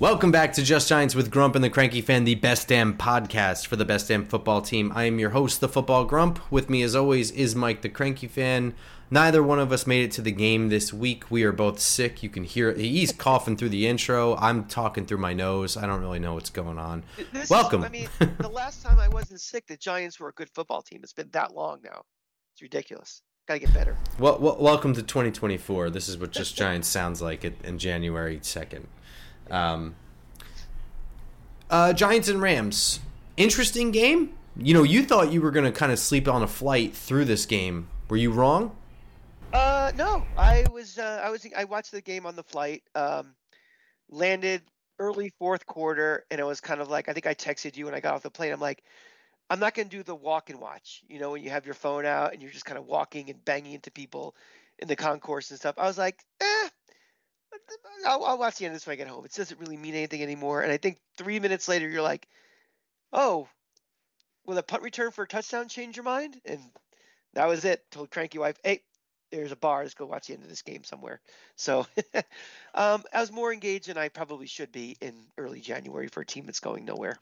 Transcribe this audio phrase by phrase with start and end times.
[0.00, 3.66] Welcome back to Just Giants with Grump and the Cranky Fan, the best damn podcast
[3.66, 4.92] for the best damn football team.
[4.94, 6.38] I am your host, the Football Grump.
[6.52, 8.74] With me, as always, is Mike the Cranky Fan.
[9.10, 11.32] Neither one of us made it to the game this week.
[11.32, 12.22] We are both sick.
[12.22, 14.36] You can hear he's coughing through the intro.
[14.36, 15.76] I'm talking through my nose.
[15.76, 17.02] I don't really know what's going on.
[17.32, 17.82] This Welcome.
[17.82, 18.08] Is, I mean,
[18.38, 21.00] the last time I wasn't sick, the Giants were a good football team.
[21.02, 22.02] It's been that long now.
[22.54, 23.22] It's ridiculous.
[23.48, 23.96] Gotta get better.
[24.20, 25.90] Well, well welcome to 2024.
[25.90, 28.84] This is what Just Giants sounds like in January 2nd.
[29.50, 29.94] Um,
[31.70, 33.00] uh, Giants and Rams.
[33.36, 34.34] Interesting game.
[34.56, 37.26] You know, you thought you were going to kind of sleep on a flight through
[37.26, 37.88] this game.
[38.08, 38.76] Were you wrong?
[39.52, 40.24] Uh, no.
[40.36, 40.98] I was.
[40.98, 41.46] Uh, I was.
[41.56, 42.82] I watched the game on the flight.
[42.94, 43.34] Um,
[44.10, 44.62] landed
[44.98, 47.94] early fourth quarter, and it was kind of like I think I texted you when
[47.94, 48.52] I got off the plane.
[48.52, 48.82] I'm like,
[49.50, 51.02] I'm not going to do the walk and watch.
[51.08, 53.44] You know, when you have your phone out and you're just kind of walking and
[53.44, 54.34] banging into people
[54.78, 55.76] in the concourse and stuff.
[55.78, 56.68] I was like, eh,
[58.06, 59.24] I'll, I'll, watch the end of this when I get home.
[59.24, 60.62] It doesn't really mean anything anymore.
[60.62, 62.26] And I think three minutes later, you're like,
[63.12, 63.48] oh,
[64.46, 66.40] will a punt return for a touchdown change your mind?
[66.44, 66.60] And
[67.34, 67.84] that was it.
[67.90, 68.82] Told cranky wife, hey,
[69.30, 69.82] there's a bar.
[69.82, 71.20] Let's go watch the end of this game somewhere.
[71.56, 71.86] So
[72.74, 76.26] um, I was more engaged than I probably should be in early January for a
[76.26, 77.18] team that's going nowhere.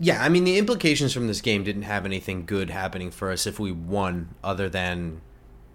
[0.00, 3.46] Yeah, I mean the implications from this game didn't have anything good happening for us
[3.46, 5.20] if we won, other than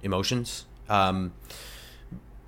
[0.04, 0.66] emotions.
[0.90, 1.34] Um,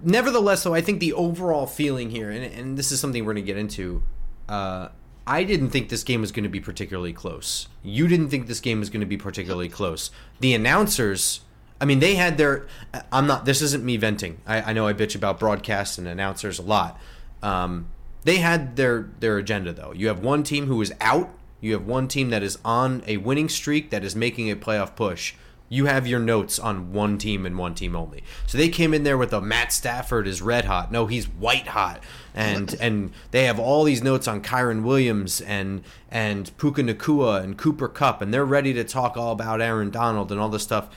[0.03, 3.45] nevertheless, though, I think the overall feeling here, and, and this is something we're going
[3.45, 4.03] to get into,
[4.49, 4.89] uh,
[5.25, 7.67] I didn't think this game was going to be particularly close.
[7.83, 10.11] You didn't think this game was going to be particularly close.
[10.39, 11.41] The announcers,
[11.79, 12.67] I mean, they had their.
[13.11, 13.45] I'm not.
[13.45, 14.41] This isn't me venting.
[14.45, 16.99] I, I know I bitch about broadcasts and announcers a lot.
[17.43, 17.87] Um,
[18.23, 19.93] they had their their agenda though.
[19.93, 21.29] You have one team who is out.
[21.59, 24.95] You have one team that is on a winning streak that is making a playoff
[24.95, 25.35] push
[25.71, 28.25] you have your notes on one team and one team only.
[28.45, 30.91] So they came in there with a Matt Stafford is red hot.
[30.91, 32.03] No, he's white hot.
[32.35, 37.57] And and they have all these notes on Kyren Williams and and Puka Nacua and
[37.57, 40.89] Cooper Kupp, and they're ready to talk all about Aaron Donald and all this stuff.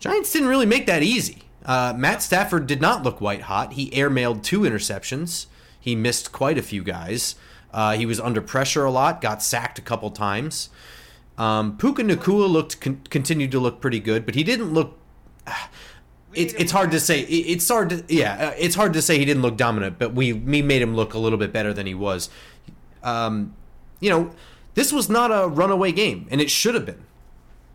[0.00, 1.44] Giants didn't really make that easy.
[1.64, 3.74] Uh, Matt Stafford did not look white hot.
[3.74, 5.46] He airmailed two interceptions.
[5.78, 7.36] He missed quite a few guys.
[7.72, 9.20] Uh, he was under pressure a lot.
[9.20, 10.70] Got sacked a couple times.
[11.38, 14.98] Um, Puka Nacua looked con- continued to look pretty good, but he didn't look.
[16.34, 17.20] It's it's hard to say.
[17.22, 18.48] It's hard to yeah.
[18.48, 21.14] Uh, it's hard to say he didn't look dominant, but we we made him look
[21.14, 22.30] a little bit better than he was.
[23.02, 23.54] Um,
[24.00, 24.30] you know,
[24.74, 27.04] this was not a runaway game, and it should have been.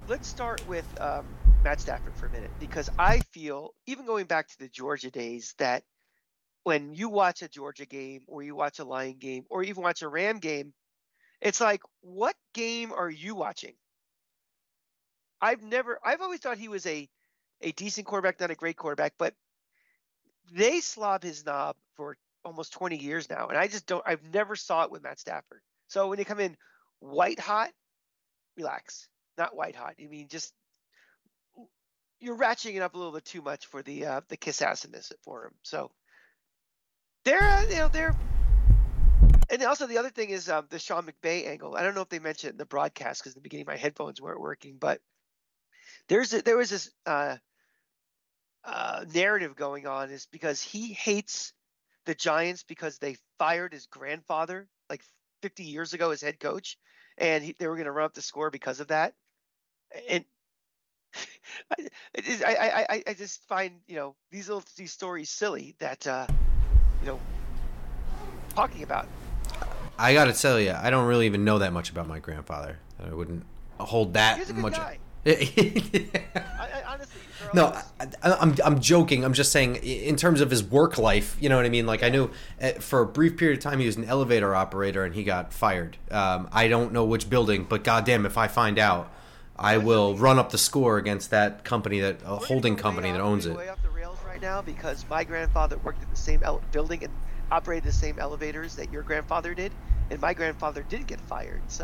[0.07, 1.25] Let's start with um,
[1.63, 5.53] Matt Stafford for a minute because I feel, even going back to the Georgia days,
[5.57, 5.83] that
[6.63, 10.01] when you watch a Georgia game or you watch a Lion game or even watch
[10.01, 10.73] a Ram game,
[11.41, 13.75] it's like, what game are you watching?
[15.41, 17.09] I've never, I've always thought he was a,
[17.61, 19.35] a decent quarterback, not a great quarterback, but
[20.51, 23.47] they slob his knob for almost 20 years now.
[23.47, 25.61] And I just don't, I've never saw it with Matt Stafford.
[25.87, 26.57] So when they come in
[26.99, 27.71] white hot,
[28.57, 29.95] relax, not white hot.
[29.99, 30.53] I mean, just,
[32.19, 35.11] you're ratcheting it up a little bit too much for the, uh, the kiss assiness
[35.23, 35.53] for him.
[35.63, 35.91] So
[37.25, 38.15] they're, uh, you know, they're,
[39.51, 41.75] and also the other thing is um, the Sean McVay angle.
[41.75, 43.75] I don't know if they mentioned it in the broadcast because in the beginning my
[43.75, 45.01] headphones weren't working, but
[46.07, 47.35] there's a, there was this uh,
[48.63, 51.53] uh, narrative going on is because he hates
[52.05, 55.03] the Giants because they fired his grandfather like
[55.41, 56.77] 50 years ago as head coach,
[57.17, 59.13] and he, they were going to run up the score because of that.
[60.09, 60.23] And
[61.77, 61.87] I,
[62.45, 66.27] I, I, I just find you know these little these stories silly that uh,
[67.01, 67.19] you know
[68.55, 69.07] talking about.
[70.01, 72.79] I gotta tell you, I don't really even know that much about my grandfather.
[72.99, 73.45] I wouldn't
[73.79, 74.73] hold that He's a much.
[74.73, 74.97] Guy.
[75.25, 77.21] I, I, honestly,
[77.53, 77.67] no,
[77.99, 79.23] I, am I'm, I'm joking.
[79.23, 81.85] I'm just saying, in terms of his work life, you know what I mean.
[81.85, 85.05] Like I knew eh, for a brief period of time he was an elevator operator
[85.05, 85.97] and he got fired.
[86.09, 89.13] Um, I don't know which building, but goddamn, if I find out,
[89.55, 93.45] I will run up the score against that company, that a holding company that owns
[93.45, 93.55] it.
[93.55, 97.13] Way off the rails right now because my grandfather worked in the same building and
[97.51, 99.71] operated the same elevators that your grandfather did,
[100.09, 101.61] and my grandfather did get fired.
[101.67, 101.83] So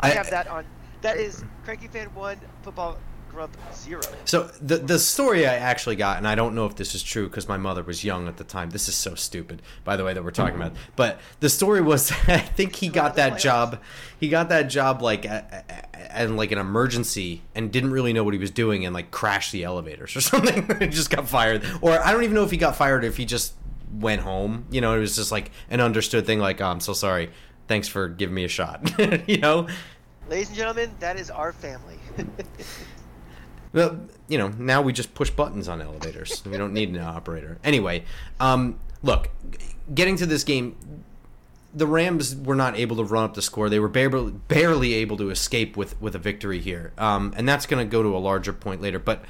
[0.00, 0.64] I, I have that on.
[1.02, 2.98] That is Cranky Fan One, Football
[3.30, 4.02] Grump Zero.
[4.24, 7.28] So the the story I actually got, and I don't know if this is true
[7.28, 8.70] because my mother was young at the time.
[8.70, 10.72] This is so stupid, by the way, that we're talking about.
[10.96, 13.80] But the story was, I think he got that job.
[14.18, 18.40] He got that job like and like an emergency and didn't really know what he
[18.40, 20.90] was doing and like crashed the elevators or something.
[20.90, 23.52] just got fired, or I don't even know if he got fired if he just
[23.92, 24.66] went home.
[24.70, 26.38] You know, it was just like an understood thing.
[26.38, 27.30] Like, oh, I'm so sorry.
[27.68, 28.92] Thanks for giving me a shot.
[29.28, 29.66] you know.
[30.28, 31.98] Ladies and gentlemen, that is our family.
[33.72, 36.42] well, you know, now we just push buttons on elevators.
[36.44, 37.58] we don't need an operator.
[37.62, 38.04] Anyway,
[38.40, 39.30] um, look,
[39.94, 40.76] getting to this game,
[41.72, 43.68] the Rams were not able to run up the score.
[43.68, 46.92] They were barely, barely able to escape with, with a victory here.
[46.98, 48.98] Um, and that's going to go to a larger point later.
[48.98, 49.24] But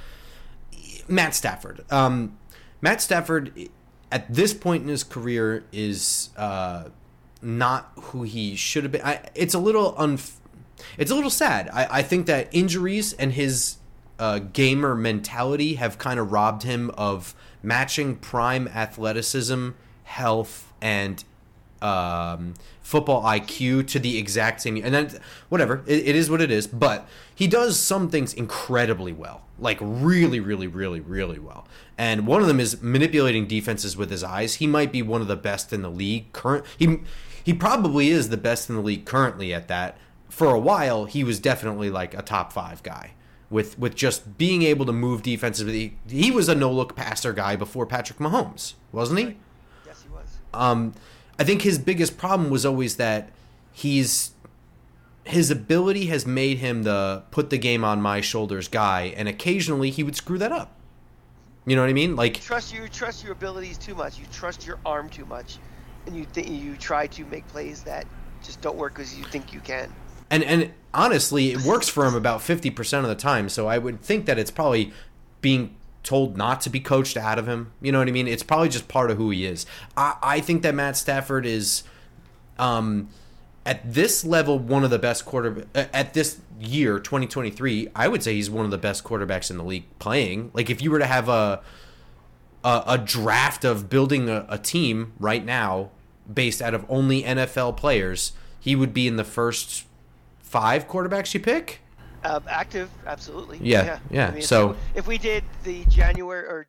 [1.08, 1.84] Matt Stafford.
[1.90, 2.38] Um,
[2.80, 3.68] Matt Stafford,
[4.16, 6.84] at this point in his career, is uh,
[7.42, 9.02] not who he should have been.
[9.12, 10.38] I, it's a little unf-
[10.98, 11.68] It's a little sad.
[11.80, 13.76] I, I think that injuries and his
[14.18, 19.70] uh, gamer mentality have kind of robbed him of matching prime athleticism,
[20.04, 21.22] health, and
[21.82, 22.54] um,
[22.86, 24.76] football IQ to the exact same.
[24.76, 25.10] And then,
[25.48, 26.68] whatever, it, it is what it is.
[26.68, 31.66] But he does some things incredibly well, like really, really, really, really well.
[31.98, 34.54] And one of them is manipulating defenses with his eyes.
[34.54, 36.32] He might be one of the best in the league.
[36.32, 37.00] Current, he
[37.42, 39.98] he probably is the best in the league currently at that.
[40.28, 43.14] For a while, he was definitely like a top five guy
[43.50, 45.66] with with just being able to move defenses.
[45.66, 49.36] He, he was a no look passer guy before Patrick Mahomes, wasn't he?
[49.84, 50.38] Yes, he was.
[50.54, 50.94] Um,
[51.38, 53.30] I think his biggest problem was always that
[53.72, 54.32] he's
[55.24, 59.90] his ability has made him the put the game on my shoulders guy, and occasionally
[59.90, 60.72] he would screw that up.
[61.66, 62.16] You know what I mean?
[62.16, 64.18] Like you trust you trust your abilities too much.
[64.18, 65.58] You trust your arm too much,
[66.06, 68.06] and you think you try to make plays that
[68.42, 69.92] just don't work because you think you can.
[70.30, 73.48] And and honestly, it works for him about fifty percent of the time.
[73.48, 74.92] So I would think that it's probably
[75.40, 77.72] being told not to be coached out of him.
[77.82, 78.28] You know what I mean?
[78.28, 79.66] It's probably just part of who he is.
[79.96, 81.82] I, I think that Matt Stafford is,
[82.58, 83.08] um,
[83.66, 87.88] at this level, one of the best quarter at this year, 2023.
[87.94, 90.50] I would say he's one of the best quarterbacks in the league playing.
[90.54, 91.60] Like if you were to have a
[92.64, 95.90] a, a draft of building a, a team right now
[96.32, 99.84] based out of only NFL players, he would be in the first
[100.40, 101.80] five quarterbacks you pick.
[102.26, 103.58] Uh, active, absolutely.
[103.62, 103.99] Yeah, yeah.
[104.11, 104.28] yeah.
[104.28, 106.67] I mean, so if we did the January or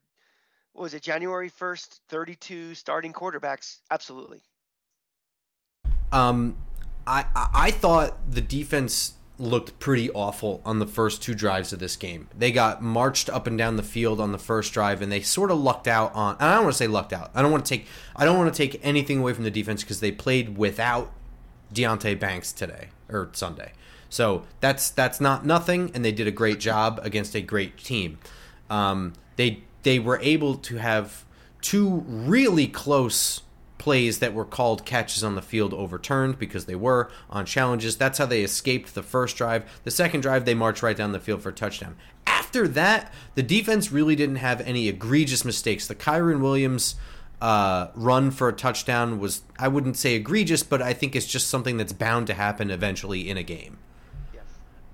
[0.76, 4.40] was it January first, thirty-two starting quarterbacks, absolutely.
[6.12, 6.58] Um,
[7.08, 11.96] I I thought the defense looked pretty awful on the first two drives of this
[11.96, 12.28] game.
[12.38, 15.50] They got marched up and down the field on the first drive, and they sort
[15.50, 16.36] of lucked out on.
[16.40, 17.32] I don't want to say lucked out.
[17.34, 17.88] I don't want to take.
[18.16, 21.12] I don't want to take anything away from the defense because they played without
[21.74, 23.72] Deonte Banks today or Sunday.
[24.10, 28.20] So that's that's not nothing, and they did a great job against a great team.
[28.70, 31.26] Um, they they were able to have
[31.62, 33.42] two really close
[33.78, 37.96] plays that were called catches on the field overturned because they were on challenges.
[37.96, 39.64] That's how they escaped the first drive.
[39.84, 41.96] The second drive, they marched right down the field for a touchdown.
[42.26, 45.88] After that, the defense really didn't have any egregious mistakes.
[45.88, 46.96] The Kyren Williams
[47.42, 51.48] uh, run for a touchdown was, I wouldn't say egregious, but I think it's just
[51.48, 53.78] something that's bound to happen eventually in a game.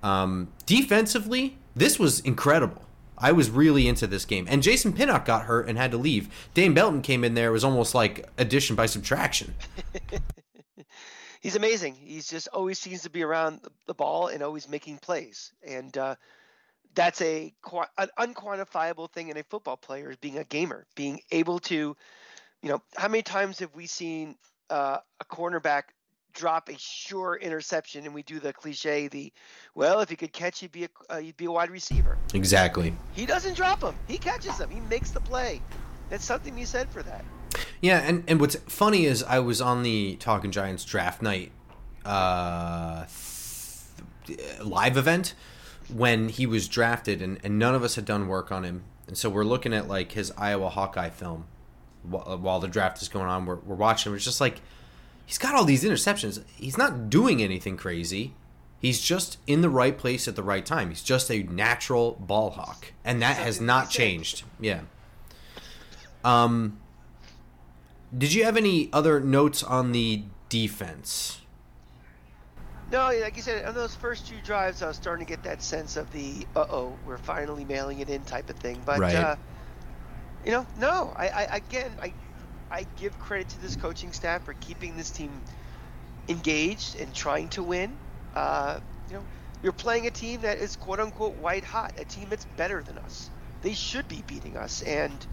[0.03, 2.83] Um, defensively, this was incredible.
[3.17, 4.45] I was really into this game.
[4.50, 6.29] And Jason Pinnock got hurt and had to leave.
[6.53, 7.50] Dane Belton came in there.
[7.50, 9.53] It was almost like addition by subtraction.
[11.41, 11.95] He's amazing.
[11.95, 15.51] He's just always seems to be around the ball and always making plays.
[15.65, 16.15] And uh,
[16.95, 17.53] that's a
[17.98, 21.95] an unquantifiable thing in a football player is being a gamer, being able to,
[22.62, 24.36] you know, how many times have we seen
[24.69, 25.83] uh, a cornerback
[26.33, 29.31] drop a sure interception and we do the cliche the
[29.75, 32.17] well if he could catch he'd be a uh, he'd be a wide receiver.
[32.33, 32.93] Exactly.
[33.13, 35.61] He doesn't drop them he catches them he makes the play.
[36.09, 37.23] That's something he said for that.
[37.81, 41.51] Yeah and and what's funny is i was on the talking giants draft night
[42.05, 43.05] uh
[44.25, 45.35] th- live event
[45.89, 48.83] when he was drafted and, and none of us had done work on him.
[49.07, 51.45] And so we're looking at like his iowa hawkeye film
[52.03, 53.45] while, while the draft is going on.
[53.45, 54.61] We're, we're watching it's just like
[55.25, 56.44] he's got all these interceptions.
[56.56, 58.34] He's not doing anything crazy.
[58.80, 60.89] He's just in the right place at the right time.
[60.89, 64.44] He's just a natural ball hawk, and that has not changed.
[64.60, 64.82] Yeah.
[66.25, 66.80] Um.
[68.15, 71.39] Did you have any other notes on the defense?
[72.92, 75.63] No, like you said, on those first two drives, I was starting to get that
[75.63, 78.80] sense of the "uh oh, we're finally mailing it in" type of thing.
[78.86, 79.15] But right.
[79.15, 79.36] uh,
[80.46, 82.13] you know, no, I, I again, I
[82.74, 85.44] I give credit to this coaching staff for keeping this team
[86.27, 87.96] engaged and trying to win.
[88.34, 89.25] Uh, you know,
[89.62, 92.98] you're playing a team that is quote unquote white hot, a team that's better than
[92.98, 93.32] us.
[93.62, 95.25] They should be beating us, and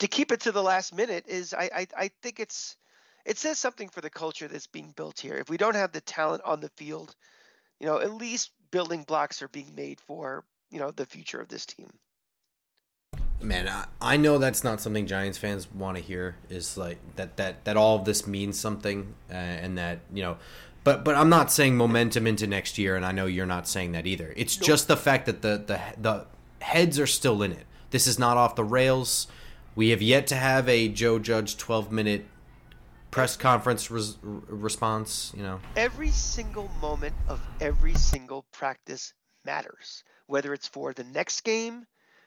[0.00, 2.76] to keep it to the last minute is, I, I, I think it's,
[3.24, 5.36] it says something for the culture that's being built here.
[5.36, 7.14] If we don't have the talent on the field
[7.80, 11.48] you know, at least building blocks are being made for, you know, the future of
[11.48, 11.90] this team.
[13.40, 16.36] Man, I, I know that's not something Giants fans want to hear.
[16.48, 20.38] Is like that that that all of this means something, uh, and that you know,
[20.84, 23.92] but but I'm not saying momentum into next year, and I know you're not saying
[23.92, 24.32] that either.
[24.36, 24.66] It's nope.
[24.66, 26.26] just the fact that the the the
[26.64, 27.66] heads are still in it.
[27.90, 29.26] This is not off the rails.
[29.74, 32.24] We have yet to have a Joe Judge 12 minute
[33.10, 35.32] press conference res- response.
[35.36, 39.12] You know, every single moment of every single practice
[39.44, 41.86] matters, whether it's for the next game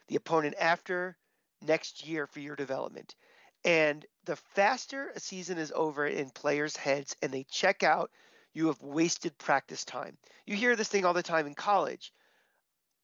[0.09, 1.15] the opponent after
[1.61, 3.15] next year for your development.
[3.63, 8.11] And the faster a season is over in players' heads and they check out,
[8.53, 10.17] you have wasted practice time.
[10.45, 12.11] You hear this thing all the time in college.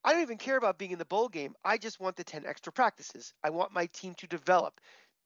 [0.03, 1.55] I don't even care about being in the bowl game.
[1.63, 3.33] I just want the 10 extra practices.
[3.43, 4.79] I want my team to develop.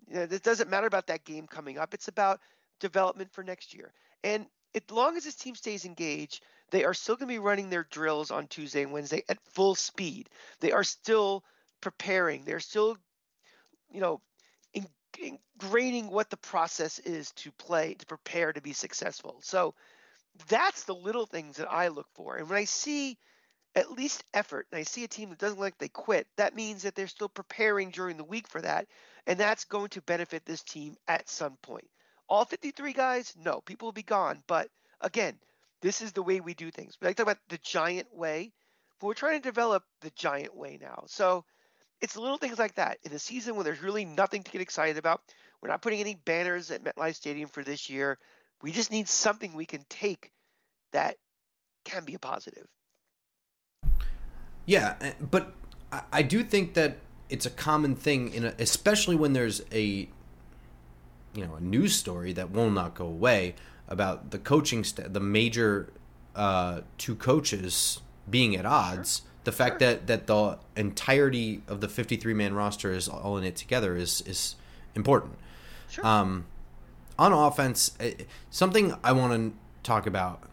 [0.08, 1.94] You know, it doesn't matter about that game coming up.
[1.94, 2.40] It's about
[2.80, 3.94] development for next year.
[4.24, 4.46] And
[4.76, 7.88] as long as this team stays engaged, they are still going to be running their
[7.90, 10.30] drills on Tuesday and Wednesday at full speed.
[10.60, 11.44] They are still
[11.82, 12.44] preparing.
[12.44, 12.98] They're still,
[13.92, 14.22] you know,
[15.18, 19.40] ingraining what the process is to play, to prepare to be successful.
[19.42, 19.74] So
[20.48, 22.38] that's the little things that I look for.
[22.38, 23.18] And when I see
[23.76, 26.56] at least effort, and I see a team that doesn't look like they quit, that
[26.56, 28.88] means that they're still preparing during the week for that.
[29.28, 31.88] And that's going to benefit this team at some point.
[32.28, 34.44] All 53 guys, no, people will be gone.
[34.48, 34.70] But
[35.02, 35.38] again,
[35.82, 36.98] this is the way we do things.
[37.00, 38.52] We like to talk about the giant way,
[39.00, 41.04] but we're trying to develop the giant way now.
[41.08, 41.46] So
[42.02, 42.98] it's little things like that.
[43.04, 45.22] In a season when there's really nothing to get excited about,
[45.62, 48.18] we're not putting any banners at MetLife Stadium for this year.
[48.62, 50.32] We just need something we can take
[50.94, 51.16] that
[51.86, 52.68] can be a positive.
[54.66, 55.54] Yeah, eh, but
[56.12, 56.98] I do think that
[57.30, 60.08] it's a common thing, in a, especially when there's a
[61.36, 63.56] you know a news story that will not go away
[63.88, 65.92] about the coaching st- the major
[66.36, 69.22] uh, two coaches being at odds.
[69.22, 69.94] Sure the fact sure.
[69.94, 74.22] that that the entirety of the 53 man roster is all in it together is
[74.22, 74.56] is
[74.96, 75.36] important.
[75.90, 76.06] Sure.
[76.06, 76.46] Um,
[77.18, 78.14] on offense, eh,
[78.50, 80.44] something I want to talk about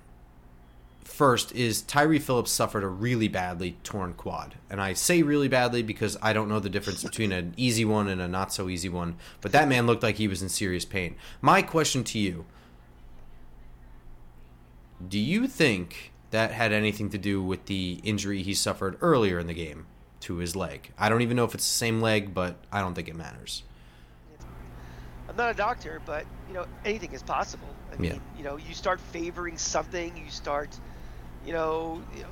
[1.16, 4.57] first is Tyre Phillips suffered a really badly torn quad.
[4.69, 8.09] And I say really badly because I don't know the difference between an easy one
[8.09, 10.85] and a not so easy one, but that man looked like he was in serious
[10.85, 11.16] pain.
[11.40, 12.45] My question to you
[15.07, 19.47] Do you think that had anything to do with the injury he suffered earlier in
[19.47, 19.87] the game
[20.21, 20.92] to his leg.
[20.99, 23.62] I don't even know if it's the same leg, but I don't think it matters.
[25.28, 27.68] I'm not a doctor, but you know anything is possible.
[27.92, 28.18] I mean, yeah.
[28.37, 30.76] you know, you start favoring something, you start,
[31.45, 32.28] you know, you know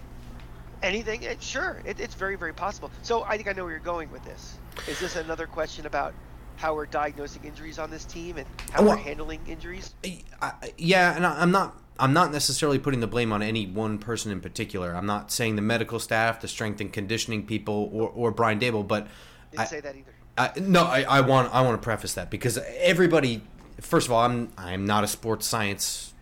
[0.82, 1.22] anything.
[1.22, 2.90] It, sure, it, it's very, very possible.
[3.02, 4.58] So I think I know where you're going with this.
[4.88, 6.14] Is this another question about
[6.56, 9.94] how we're diagnosing injuries on this team and how oh, well, we're handling injuries?
[10.40, 13.98] I, yeah, and I, I'm not I'm not necessarily putting the blame on any one
[13.98, 14.94] person in particular.
[14.94, 18.86] I'm not saying the medical staff, the strength and conditioning people, or, or Brian Daboll,
[18.86, 19.06] but
[19.50, 20.12] didn't I, say that either.
[20.36, 23.42] I, no, I, I want I want to preface that because everybody.
[23.80, 26.12] First of all, I'm I'm not a sports science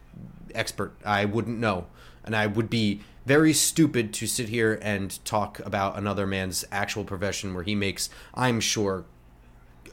[0.55, 0.95] expert.
[1.05, 1.87] I wouldn't know,
[2.25, 7.05] and I would be very stupid to sit here and talk about another man's actual
[7.05, 9.05] profession where he makes, I'm sure,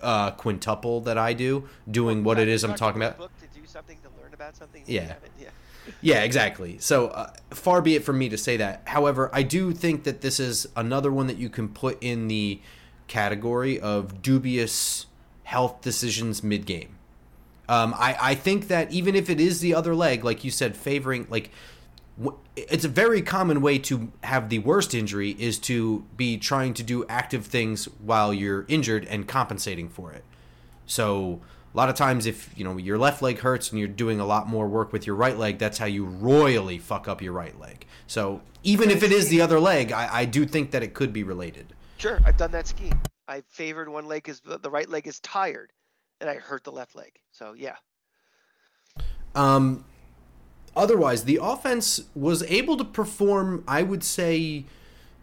[0.01, 3.19] uh, quintuple that I do doing what it is I'm talking about.
[3.19, 4.83] Book to do something to learn about something.
[4.87, 5.13] Yeah.
[5.39, 5.49] yeah
[6.01, 6.77] yeah, exactly.
[6.79, 8.83] So uh, far be it from me to say that.
[8.85, 12.61] However, I do think that this is another one that you can put in the
[13.07, 15.07] category of dubious
[15.43, 16.95] health decisions mid game.
[17.67, 20.75] Um, I, I think that even if it is the other leg, like you said,
[20.75, 21.51] favoring like
[22.55, 26.83] it's a very common way to have the worst injury is to be trying to
[26.83, 30.23] do active things while you're injured and compensating for it.
[30.85, 31.41] So
[31.73, 34.25] a lot of times if you know your left leg hurts and you're doing a
[34.25, 37.59] lot more work with your right leg that's how you royally fuck up your right
[37.59, 37.85] leg.
[38.07, 41.13] So even if it is the other leg i, I do think that it could
[41.13, 41.73] be related.
[41.97, 45.71] Sure i've done that scheme i favored one leg because the right leg is tired
[46.19, 47.19] and i hurt the left leg.
[47.31, 47.75] So yeah.
[49.35, 49.85] Um
[50.75, 54.65] otherwise the offense was able to perform i would say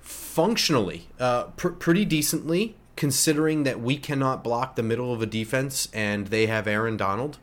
[0.00, 5.88] functionally uh, pr- pretty decently considering that we cannot block the middle of a defense
[5.92, 7.38] and they have Aaron Donald.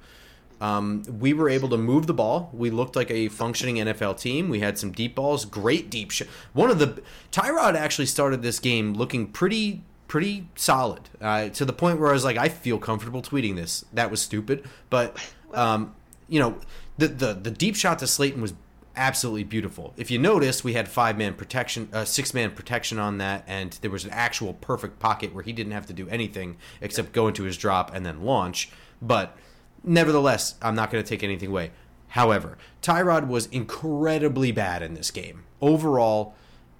[0.59, 2.49] Um, we were able to move the ball.
[2.53, 4.49] We looked like a functioning NFL team.
[4.49, 6.27] We had some deep balls, great deep shot.
[6.53, 11.73] One of the Tyrod actually started this game looking pretty pretty solid uh, to the
[11.73, 13.83] point where I was like, I feel comfortable tweeting this.
[13.93, 15.17] That was stupid, but
[15.53, 15.95] um,
[16.29, 16.57] you know,
[16.97, 18.53] the the the deep shot to Slayton was
[18.95, 19.93] absolutely beautiful.
[19.97, 23.73] If you notice, we had five man protection, uh, six man protection on that, and
[23.81, 27.27] there was an actual perfect pocket where he didn't have to do anything except go
[27.27, 28.71] into his drop and then launch.
[29.01, 29.37] But
[29.83, 31.71] nevertheless, I'm not going to take anything away.
[32.09, 35.45] However, Tyrod was incredibly bad in this game.
[35.61, 36.35] Overall,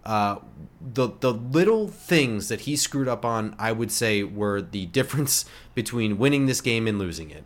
[0.05, 0.37] uh,
[0.79, 5.45] the the little things that he screwed up on, I would say, were the difference
[5.73, 7.45] between winning this game and losing it.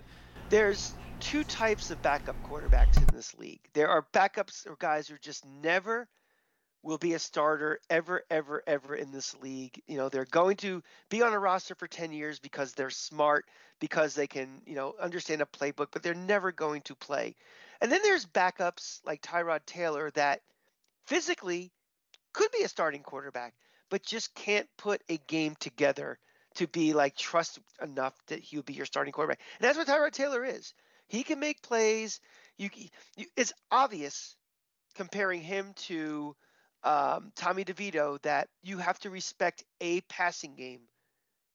[0.49, 3.61] There's two types of backup quarterbacks in this league.
[3.73, 6.07] There are backups or guys who just never
[6.83, 9.81] will be a starter ever, ever, ever in this league.
[9.87, 13.45] You know, they're going to be on a roster for 10 years because they're smart,
[13.79, 17.35] because they can, you know, understand a playbook, but they're never going to play.
[17.81, 20.41] And then there's backups like Tyrod Taylor that
[21.05, 21.71] physically
[22.33, 23.53] could be a starting quarterback,
[23.89, 26.19] but just can't put a game together
[26.55, 29.39] to be like trust enough that he'll be your starting quarterback.
[29.59, 30.73] And that's what Tyrod Taylor is.
[31.07, 32.19] He can make plays.
[32.57, 32.69] You,
[33.15, 34.35] you it's obvious
[34.95, 36.35] comparing him to
[36.83, 40.81] um, Tommy DeVito that you have to respect a passing game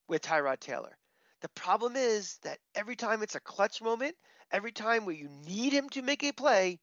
[0.09, 0.97] with Tyrod Taylor.
[1.41, 4.15] The problem is that every time it's a clutch moment,
[4.51, 6.79] every time where you need him to make a play,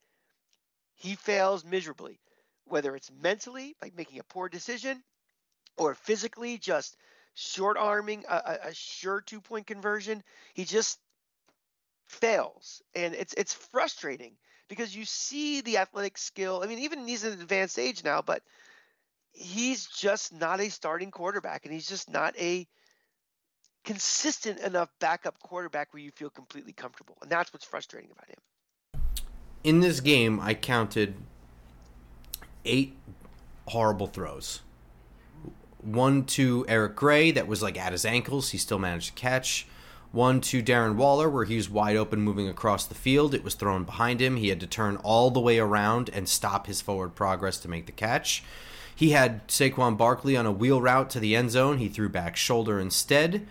[0.96, 2.20] he fails miserably.
[2.66, 5.02] Whether it's mentally, like making a poor decision,
[5.78, 6.98] or physically, just
[7.34, 10.22] short arming a, a sure two point conversion,
[10.54, 11.00] he just
[12.10, 12.82] fails.
[12.96, 14.34] And it's it's frustrating
[14.68, 16.62] because you see the athletic skill.
[16.64, 18.42] I mean, even he's an advanced age now, but
[19.32, 22.68] he's just not a starting quarterback, and he's just not a
[23.86, 27.18] consistent enough backup quarterback where you feel completely comfortable.
[27.22, 29.02] And that's what's frustrating about him.
[29.64, 31.16] In this game, I counted
[32.66, 32.96] eight
[33.68, 34.62] horrible throws.
[35.82, 38.50] One to Eric Gray that was like at his ankles.
[38.50, 39.66] He still managed to catch.
[40.12, 43.36] One to Darren Waller, where he was wide open moving across the field.
[43.36, 44.38] It was thrown behind him.
[44.38, 47.86] He had to turn all the way around and stop his forward progress to make
[47.86, 48.44] the catch.
[48.96, 51.78] He had Saquon Barkley on a wheel route to the end zone.
[51.78, 53.46] He threw back shoulder instead.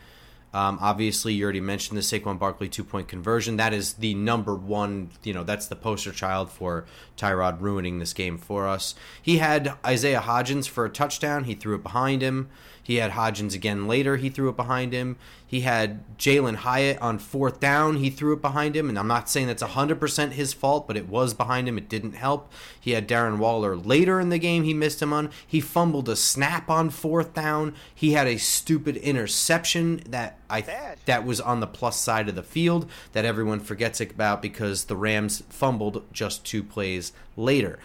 [0.52, 3.56] Um, obviously, you already mentioned the Saquon Barkley two point conversion.
[3.56, 6.86] That is the number one, you know, that's the poster child for
[7.16, 8.94] Tyrod ruining this game for us.
[9.22, 11.44] He had Isaiah Hodgins for a touchdown.
[11.44, 12.48] He threw it behind him.
[12.88, 14.16] He had Hodgins again later.
[14.16, 15.18] He threw it behind him.
[15.46, 17.96] He had Jalin Hyatt on fourth down.
[17.98, 18.88] He threw it behind him.
[18.88, 21.76] And I'm not saying that's 100% his fault, but it was behind him.
[21.76, 22.50] It didn't help.
[22.80, 24.64] He had Darren Waller later in the game.
[24.64, 25.28] He missed him on.
[25.46, 27.74] He fumbled a snap on fourth down.
[27.94, 30.96] He had a stupid interception that I Bad.
[31.04, 34.96] that was on the plus side of the field that everyone forgets about because the
[34.96, 37.78] Rams fumbled just two plays later.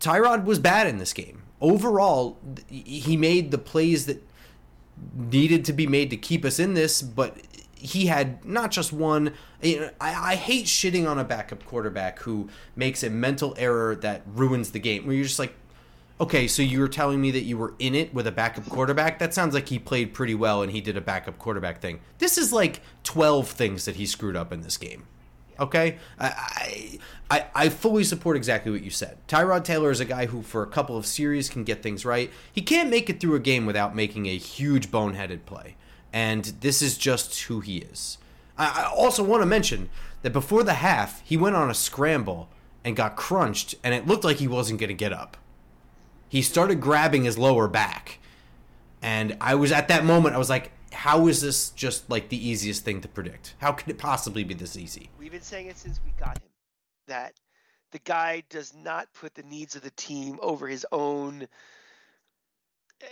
[0.00, 1.42] Tyrod was bad in this game.
[1.60, 2.38] Overall,
[2.70, 4.25] he made the plays that
[5.14, 7.36] needed to be made to keep us in this, but
[7.74, 9.32] he had not just one.
[9.62, 14.70] I, I hate shitting on a backup quarterback who makes a mental error that ruins
[14.70, 15.06] the game.
[15.06, 15.54] Where you're just like,
[16.20, 19.18] okay, so you were telling me that you were in it with a backup quarterback.
[19.18, 22.00] That sounds like he played pretty well and he did a backup quarterback thing.
[22.18, 25.06] This is like twelve things that he screwed up in this game.
[25.58, 26.98] Okay, I,
[27.30, 29.18] I I fully support exactly what you said.
[29.26, 32.30] Tyrod Taylor is a guy who, for a couple of series, can get things right.
[32.52, 35.76] He can't make it through a game without making a huge boneheaded play,
[36.12, 38.18] and this is just who he is.
[38.58, 39.88] I, I also want to mention
[40.22, 42.48] that before the half, he went on a scramble
[42.84, 45.36] and got crunched, and it looked like he wasn't going to get up.
[46.28, 48.18] He started grabbing his lower back,
[49.00, 50.34] and I was at that moment.
[50.34, 53.54] I was like, how is this just like the easiest thing to predict?
[53.58, 55.10] How could it possibly be this easy?
[55.18, 56.48] We've been saying it since we got him
[57.06, 57.34] that
[57.92, 61.46] the guy does not put the needs of the team over his own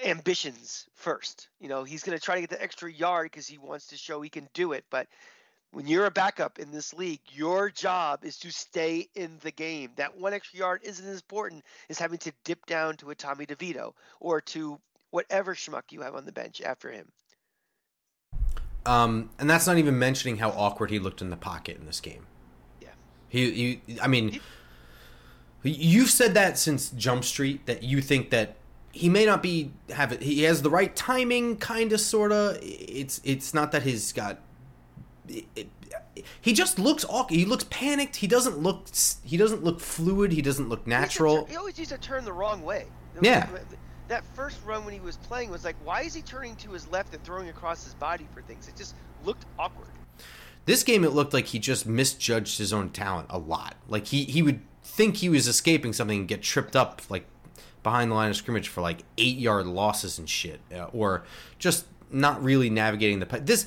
[0.05, 1.49] ambitions first.
[1.61, 3.97] You know, he's going to try to get the extra yard because he wants to
[3.97, 4.85] show he can do it.
[4.91, 5.09] But
[5.73, 9.91] when you're a backup in this league, your job is to stay in the game.
[9.97, 13.47] That one extra yard isn't as important as having to dip down to a Tommy
[13.47, 17.11] DeVito or to whatever schmuck you have on the bench after him.
[18.87, 22.01] Um, and that's not even mentioning how awkward he looked in the pocket in this
[22.01, 22.27] game.
[22.81, 22.89] Yeah.
[23.29, 24.41] He, he I mean,
[25.63, 28.57] you've said that since Jump Street that you think that
[28.93, 30.23] he may not be have it.
[30.23, 32.59] He has the right timing, kind of, sorta.
[32.63, 34.39] It's it's not that he's got.
[35.29, 35.69] It, it,
[36.41, 37.37] he just looks awkward.
[37.37, 38.17] He looks panicked.
[38.17, 38.87] He doesn't look.
[39.25, 40.33] He doesn't look fluid.
[40.33, 41.47] He doesn't look natural.
[41.47, 42.87] He always used to turn the wrong way.
[43.21, 43.49] Yeah.
[44.09, 46.87] That first run when he was playing was like, why is he turning to his
[46.89, 48.69] left and throwing across his body for things?
[48.69, 49.89] It just looked awkward.
[50.67, 53.75] This game, it looked like he just misjudged his own talent a lot.
[53.89, 57.27] Like he he would think he was escaping something and get tripped up like
[57.83, 61.25] behind the line of scrimmage for like eight yard losses and shit, uh, or
[61.59, 63.67] just not really navigating the this.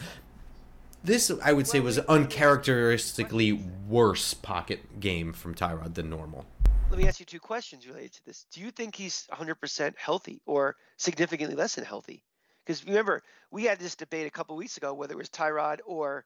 [1.03, 3.53] This I would say was uncharacteristically
[3.87, 6.45] worse pocket game from Tyrod than normal.
[6.89, 8.45] Let me ask you two questions related to this.
[8.51, 12.23] Do you think he's 100% healthy or significantly less than healthy?
[12.65, 16.25] Because remember, we had this debate a couple weeks ago whether it was Tyrod or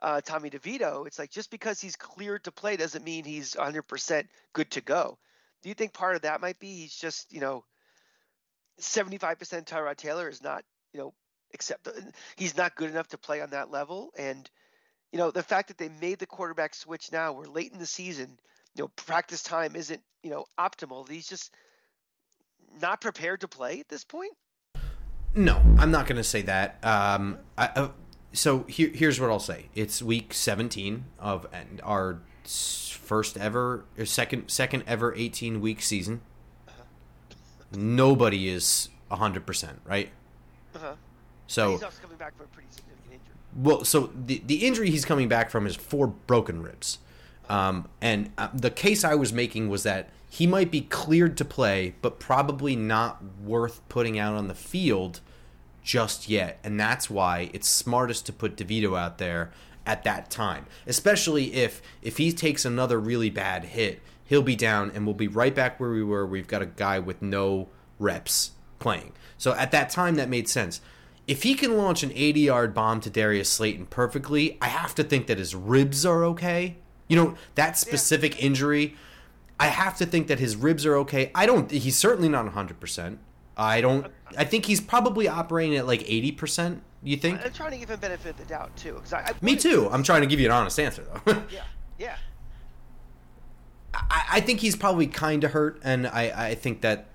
[0.00, 4.26] uh, Tommy DeVito, it's like just because he's cleared to play doesn't mean he's 100%
[4.52, 5.18] good to go.
[5.62, 7.64] Do you think part of that might be he's just, you know,
[8.80, 11.14] 75% Tyrod Taylor is not, you know,
[11.50, 11.88] except
[12.36, 14.10] he's not good enough to play on that level.
[14.16, 14.48] And,
[15.12, 17.86] you know, the fact that they made the quarterback switch now, we're late in the
[17.86, 18.38] season,
[18.74, 21.08] you know, practice time isn't, you know, optimal.
[21.08, 21.52] He's just
[22.80, 24.32] not prepared to play at this point.
[25.34, 26.78] No, I'm not going to say that.
[26.84, 27.88] Um, I, uh,
[28.32, 29.66] so here, here's what I'll say.
[29.74, 31.46] It's week 17 of
[31.82, 36.20] our first ever, second, second ever 18 week season.
[36.66, 36.82] Uh-huh.
[37.72, 40.10] Nobody is 100 percent, right?
[40.74, 40.94] Uh-huh.
[41.46, 43.34] So he's also coming back from a pretty significant injury.
[43.56, 46.98] Well, so the the injury he's coming back from is four broken ribs,
[47.50, 51.44] um, and uh, the case I was making was that he might be cleared to
[51.44, 55.18] play, but probably not worth putting out on the field
[55.82, 56.60] just yet.
[56.62, 59.50] And that's why it's smartest to put DeVito out there
[59.84, 60.66] at that time.
[60.86, 65.26] Especially if if he takes another really bad hit, he'll be down and we'll be
[65.26, 66.24] right back where we were.
[66.24, 69.12] We've got a guy with no reps playing.
[69.38, 70.80] So at that time that made sense.
[71.26, 75.02] If he can launch an 80 yard bomb to Darius Slayton perfectly, I have to
[75.02, 76.76] think that his ribs are okay.
[77.10, 78.46] You know, that specific yeah.
[78.46, 78.96] injury
[79.60, 81.30] I have to think that his ribs are okay.
[81.34, 81.70] I don't.
[81.70, 82.80] He's certainly not 100.
[82.80, 83.18] percent
[83.58, 84.06] I don't.
[84.38, 86.82] I think he's probably operating at like 80 percent.
[87.02, 87.44] You think?
[87.44, 88.94] I'm trying to give him benefit of the doubt too.
[88.94, 89.88] Cause I, I Me too.
[89.92, 91.42] I'm trying to give you an honest answer though.
[91.52, 91.64] yeah.
[91.98, 92.16] Yeah.
[93.92, 97.08] I, I think he's probably kind of hurt, and I, I think that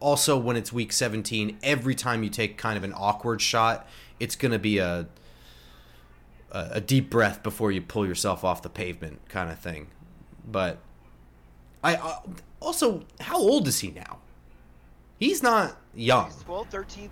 [0.00, 3.86] also when it's week 17, every time you take kind of an awkward shot,
[4.18, 5.08] it's going to be a
[6.54, 9.88] a deep breath before you pull yourself off the pavement kind of thing.
[10.46, 10.78] But
[11.82, 12.20] I uh,
[12.60, 14.18] also, how old is he now?
[15.18, 16.26] He's not young.
[16.26, 17.08] He's 12, 13th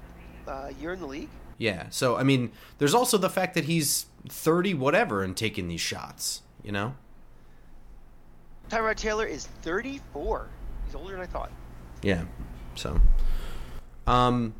[0.46, 1.28] uh, year in the league.
[1.58, 1.86] Yeah.
[1.90, 6.42] So I mean, there's also the fact that he's 30 whatever and taking these shots.
[6.62, 6.94] You know.
[8.70, 10.48] Tyrod Taylor is 34.
[10.86, 11.50] He's older than I thought.
[12.02, 12.24] Yeah.
[12.74, 13.00] So.
[14.06, 14.54] Um.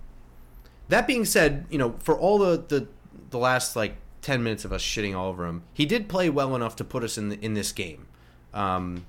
[0.89, 2.89] That being said, you know, for all the the
[3.31, 6.57] the last like 10 minutes of us shitting all over him, he did play well
[6.57, 8.07] enough to put us in the, in this game.
[8.55, 9.05] Um,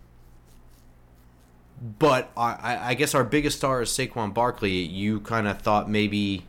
[1.99, 4.71] but I, I guess our biggest star is Saquon Barkley.
[4.71, 6.45] You kind of thought maybe,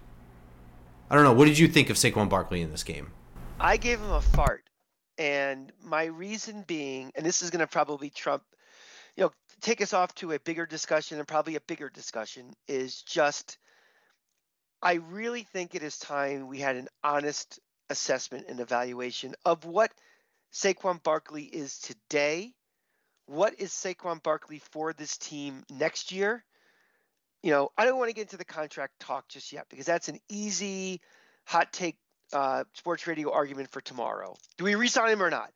[1.10, 1.32] I don't know.
[1.32, 3.10] What did you think of Saquon Barkley in this game?
[3.58, 4.68] I gave him a fart,
[5.18, 8.42] and my reason being, and this is going to probably trump,
[9.16, 13.02] you know, take us off to a bigger discussion and probably a bigger discussion is
[13.02, 13.58] just,
[14.82, 17.58] I really think it is time we had an honest
[17.90, 19.92] assessment and evaluation of what
[20.52, 22.54] Saquon Barkley is today
[23.26, 26.44] what is Saquon Barkley for this team next year?
[27.42, 30.08] You know, I don't want to get into the contract talk just yet because that's
[30.08, 31.00] an easy
[31.44, 31.96] hot take
[32.32, 34.34] uh, sports radio argument for tomorrow.
[34.56, 35.50] Do we resign him or not?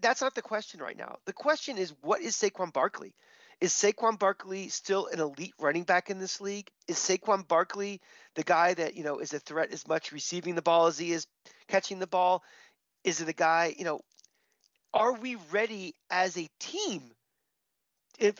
[0.00, 1.16] That's not the question right now.
[1.24, 3.14] The question is, what is Saquon Barkley?
[3.60, 6.70] Is Saquon Barkley still an elite running back in this league?
[6.88, 8.00] Is Saquon Barkley
[8.34, 11.12] the guy that you know is a threat as much receiving the ball as he
[11.12, 11.26] is
[11.68, 12.42] catching the ball?
[13.04, 14.00] Is it a guy you know
[14.92, 17.02] are we ready as a team
[18.18, 18.36] if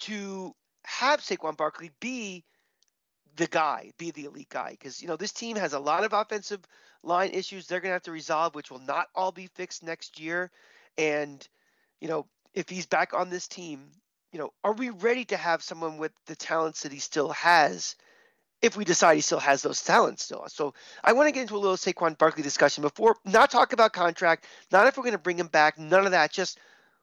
[0.00, 0.54] to
[0.84, 2.44] have Saquon Barkley be
[3.36, 4.70] the guy, be the elite guy?
[4.70, 6.60] Because you know this team has a lot of offensive
[7.02, 10.18] line issues they're going to have to resolve, which will not all be fixed next
[10.18, 10.50] year.
[10.96, 11.46] And
[12.00, 13.90] you know if he's back on this team,
[14.32, 17.96] you know, are we ready to have someone with the talents that he still has
[18.60, 20.44] if we decide he still has those talents still.
[20.48, 23.92] So I want to get into a little Saquon Barkley discussion before not talk about
[23.92, 26.32] contract, not if we're going to bring him back, none of that.
[26.32, 26.58] Just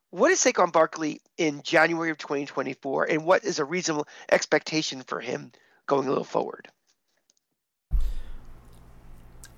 [0.09, 5.19] what is Saquon Barkley in January of 2024, and what is a reasonable expectation for
[5.19, 5.51] him
[5.87, 6.67] going a little forward?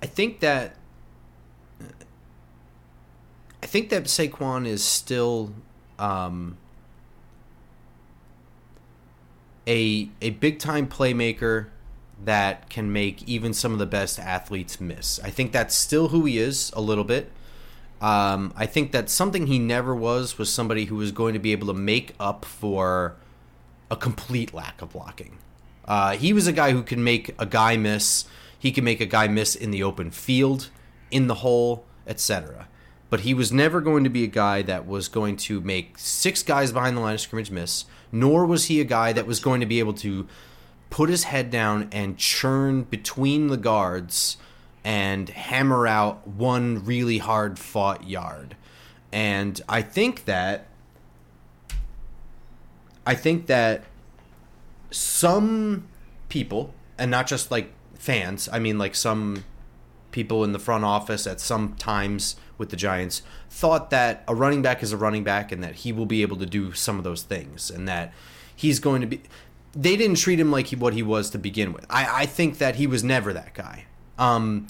[0.00, 0.76] I think that
[3.60, 5.52] I think that Saquon is still
[5.98, 6.56] um,
[9.68, 11.66] a a big time playmaker
[12.24, 15.20] that can make even some of the best athletes miss.
[15.22, 17.30] I think that's still who he is a little bit.
[18.00, 21.52] Um, I think that something he never was was somebody who was going to be
[21.52, 23.16] able to make up for
[23.90, 25.38] a complete lack of blocking.
[25.84, 28.24] Uh, he was a guy who can make a guy miss.
[28.58, 30.70] He can make a guy miss in the open field,
[31.10, 32.68] in the hole, etc.
[33.10, 36.42] But he was never going to be a guy that was going to make six
[36.42, 39.60] guys behind the line of scrimmage miss, nor was he a guy that was going
[39.60, 40.28] to be able to
[40.90, 44.36] put his head down and churn between the guards
[44.84, 48.56] and hammer out one really hard fought yard.
[49.12, 50.66] And I think that
[53.06, 53.84] I think that
[54.90, 55.88] some
[56.28, 59.44] people and not just like fans, I mean like some
[60.10, 64.62] people in the front office at some times with the Giants thought that a running
[64.62, 67.04] back is a running back and that he will be able to do some of
[67.04, 68.12] those things and that
[68.54, 69.22] he's going to be.
[69.72, 71.86] They didn't treat him like he, what he was to begin with.
[71.90, 73.84] I, I think that he was never that guy.
[74.18, 74.66] Um,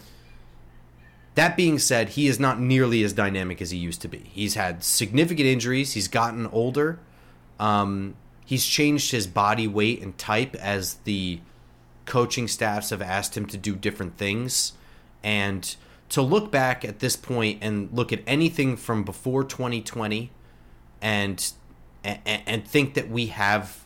[1.34, 4.30] that being said, he is not nearly as dynamic as he used to be.
[4.32, 5.92] He's had significant injuries.
[5.92, 6.98] He's gotten older.
[7.60, 11.40] Um, he's changed his body weight and type as the
[12.06, 14.72] coaching staffs have asked him to do different things.
[15.22, 15.74] And
[16.10, 20.30] to look back at this point and look at anything from before 2020
[21.02, 21.52] and
[22.04, 23.84] and, and think that we have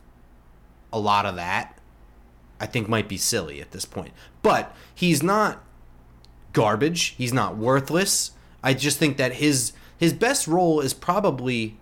[0.92, 1.78] a lot of that,
[2.60, 4.12] I think might be silly at this point.
[4.42, 5.64] But he's not
[6.52, 7.14] garbage.
[7.16, 8.32] He's not worthless.
[8.62, 11.78] I just think that his his best role is probably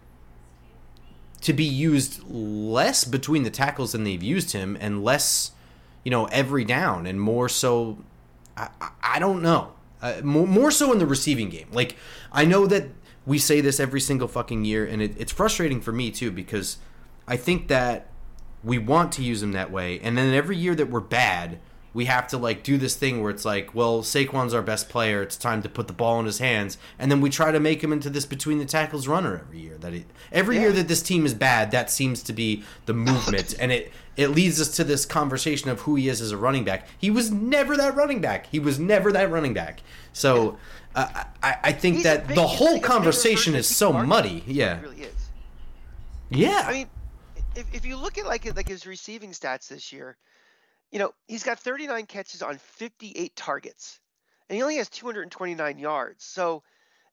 [1.40, 5.52] to be used less between the tackles than they've used him and less,
[6.04, 7.98] you know, every down and more so
[8.80, 9.72] I, I don't know.
[10.02, 11.68] Uh, more, more so in the receiving game.
[11.72, 11.96] Like
[12.32, 12.88] I know that
[13.26, 16.78] we say this every single fucking year and it, it's frustrating for me too because
[17.28, 18.08] I think that
[18.64, 21.58] we want to use him that way and then every year that we're bad
[21.92, 25.22] we have to like do this thing where it's like, well, Saquon's our best player.
[25.22, 27.82] It's time to put the ball in his hands, and then we try to make
[27.82, 29.76] him into this between the tackles runner every year.
[29.78, 30.62] That it, every yeah.
[30.62, 34.28] year that this team is bad, that seems to be the movement, and it it
[34.28, 36.86] leads us to this conversation of who he is as a running back.
[36.98, 38.46] He was never that running back.
[38.46, 39.80] He was never that running back.
[40.12, 40.58] So
[40.94, 44.44] uh, I, I think He's that big, the whole like conversation is so muddy.
[44.46, 44.80] Yeah.
[44.80, 45.30] Really is.
[46.28, 46.64] Yeah.
[46.66, 46.86] I mean,
[47.56, 50.16] if, if you look at like like his receiving stats this year
[50.90, 54.00] you know, he's got 39 catches on 58 targets,
[54.48, 56.24] and he only has 229 yards.
[56.24, 56.62] So,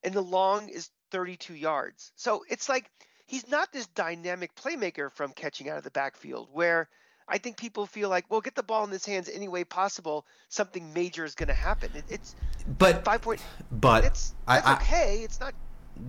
[0.04, 2.12] and the long is 32 yards.
[2.16, 2.90] So it's like
[3.26, 6.90] he's not this dynamic playmaker from catching out of the backfield where
[7.28, 10.26] I think people feel like, well, get the ball in his hands any way possible.
[10.50, 11.92] Something major is going to happen.
[11.94, 12.36] It, it's
[12.80, 13.42] but five point.
[13.72, 15.20] But it's that's I, I, okay.
[15.24, 15.54] It's not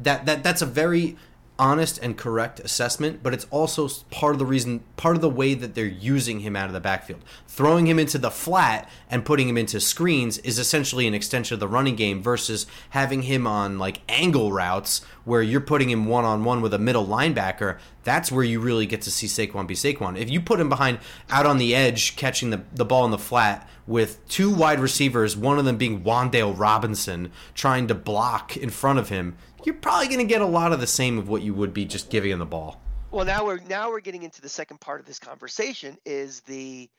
[0.03, 1.17] that that that's a very
[1.59, 5.55] honest and correct assessment, but it's also part of the reason, part of the way
[5.55, 7.21] that they're using him out of the backfield.
[7.47, 11.61] Throwing him into the flat and putting him into screens is essentially an extension of
[11.61, 16.25] the running game versus having him on like angle routes where you're putting him one
[16.25, 17.79] on one with a middle linebacker.
[18.05, 20.18] That's where you really get to see Saquon be Saquon.
[20.18, 23.18] If you put him behind out on the edge, catching the, the ball in the
[23.18, 28.71] flat with two wide receivers, one of them being Wan'Dale Robinson, trying to block in
[28.71, 31.42] front of him, you're probably going to get a lot of the same of what
[31.42, 32.81] you would be just giving him the ball.
[33.11, 36.90] Well, now we're now we're getting into the second part of this conversation is the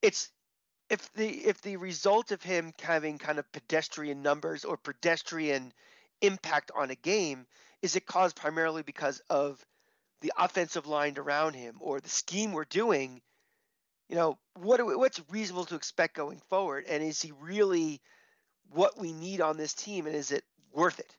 [0.00, 0.30] it's
[0.88, 5.72] if the if the result of him having kind of pedestrian numbers or pedestrian
[6.22, 7.46] impact on a game
[7.82, 9.62] is it caused primarily because of
[10.22, 13.20] the offensive line around him or the scheme we're doing?
[14.08, 16.86] You know what what's reasonable to expect going forward?
[16.88, 18.00] And is he really
[18.70, 21.14] what we need on this team and is it worth it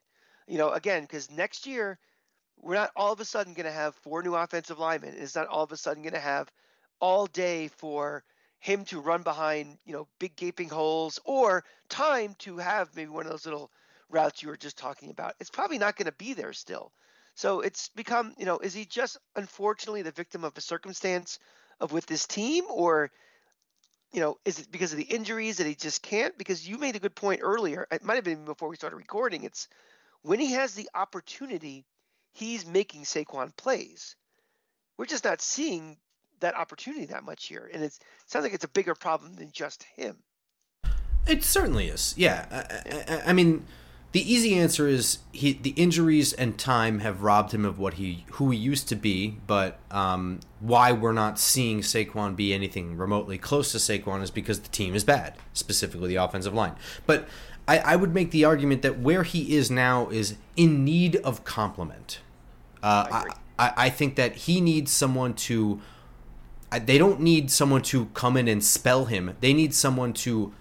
[0.48, 1.98] you know, again, because next year
[2.60, 5.14] we're not all of a sudden going to have four new offensive linemen.
[5.16, 6.50] It's not all of a sudden going to have
[7.00, 8.24] all day for
[8.58, 13.26] him to run behind, you know, big gaping holes or time to have maybe one
[13.26, 13.70] of those little
[14.10, 15.34] routes you were just talking about.
[15.38, 16.92] It's probably not going to be there still.
[17.34, 21.38] So it's become, you know, is he just unfortunately the victim of a circumstance
[21.78, 23.12] of with this team or
[24.12, 26.36] you know, is it because of the injuries that he just can't?
[26.38, 27.86] Because you made a good point earlier.
[27.90, 29.44] It might have been before we started recording.
[29.44, 29.68] It's
[30.22, 31.86] when he has the opportunity,
[32.32, 34.16] he's making Saquon plays.
[34.96, 35.98] We're just not seeing
[36.40, 39.84] that opportunity that much here, and it sounds like it's a bigger problem than just
[39.96, 40.18] him.
[41.26, 42.14] It certainly is.
[42.16, 43.66] Yeah, I, I, I mean,
[44.12, 48.24] the easy answer is he the injuries and time have robbed him of what he
[48.32, 49.38] who he used to be.
[49.46, 54.60] But um, why we're not seeing Saquon be anything remotely close to Saquon is because
[54.60, 56.74] the team is bad, specifically the offensive line.
[57.06, 57.28] But
[57.68, 61.44] I, I would make the argument that where he is now is in need of
[61.44, 62.20] complement.
[62.82, 63.24] Uh, I,
[63.58, 65.80] I, I think that he needs someone to.
[66.84, 69.36] They don't need someone to come in and spell him.
[69.40, 70.52] They need someone to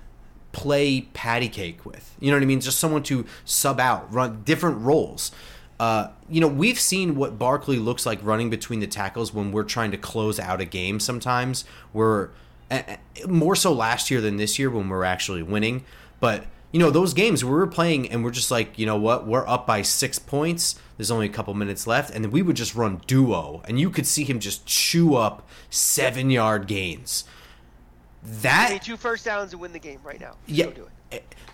[0.52, 2.16] play patty cake with.
[2.20, 2.62] You know what I mean?
[2.62, 5.32] Just someone to sub out, run different roles.
[5.80, 9.64] Uh, you know, we've seen what Barkley looks like running between the tackles when we're
[9.64, 11.00] trying to close out a game.
[11.00, 12.30] Sometimes we're
[13.28, 15.84] more so last year than this year when we're actually winning.
[16.20, 18.98] But you know, those games where we were playing and we're just like, you know
[18.98, 20.80] what, we're up by six points.
[20.98, 24.08] There's only a couple minutes left, and we would just run duo, and you could
[24.08, 27.24] see him just chew up seven yard gains.
[28.24, 30.36] That two first downs to win the game right now.
[30.48, 30.72] Yeah.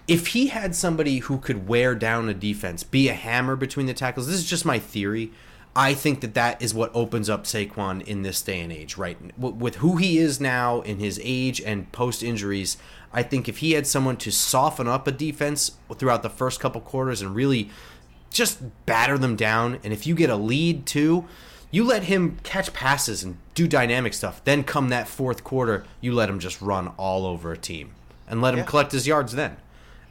[0.08, 3.94] If he had somebody who could wear down a defense, be a hammer between the
[3.94, 5.32] tackles, this is just my theory.
[5.76, 9.18] I think that that is what opens up Saquon in this day and age, right?
[9.38, 12.78] With who he is now in his age and post injuries,
[13.12, 16.80] I think if he had someone to soften up a defense throughout the first couple
[16.82, 17.72] quarters and really
[18.30, 21.26] just batter them down, and if you get a lead too,
[21.72, 24.44] you let him catch passes and do dynamic stuff.
[24.44, 27.96] Then come that fourth quarter, you let him just run all over a team
[28.28, 28.66] and let him yeah.
[28.66, 29.58] collect his yards then.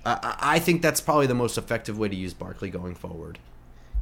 [0.05, 3.39] Uh, I think that's probably the most effective way to use Barkley going forward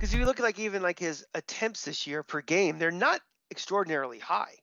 [0.00, 2.90] because if you look at like even like his attempts this year per game, they're
[2.90, 4.54] not extraordinarily high.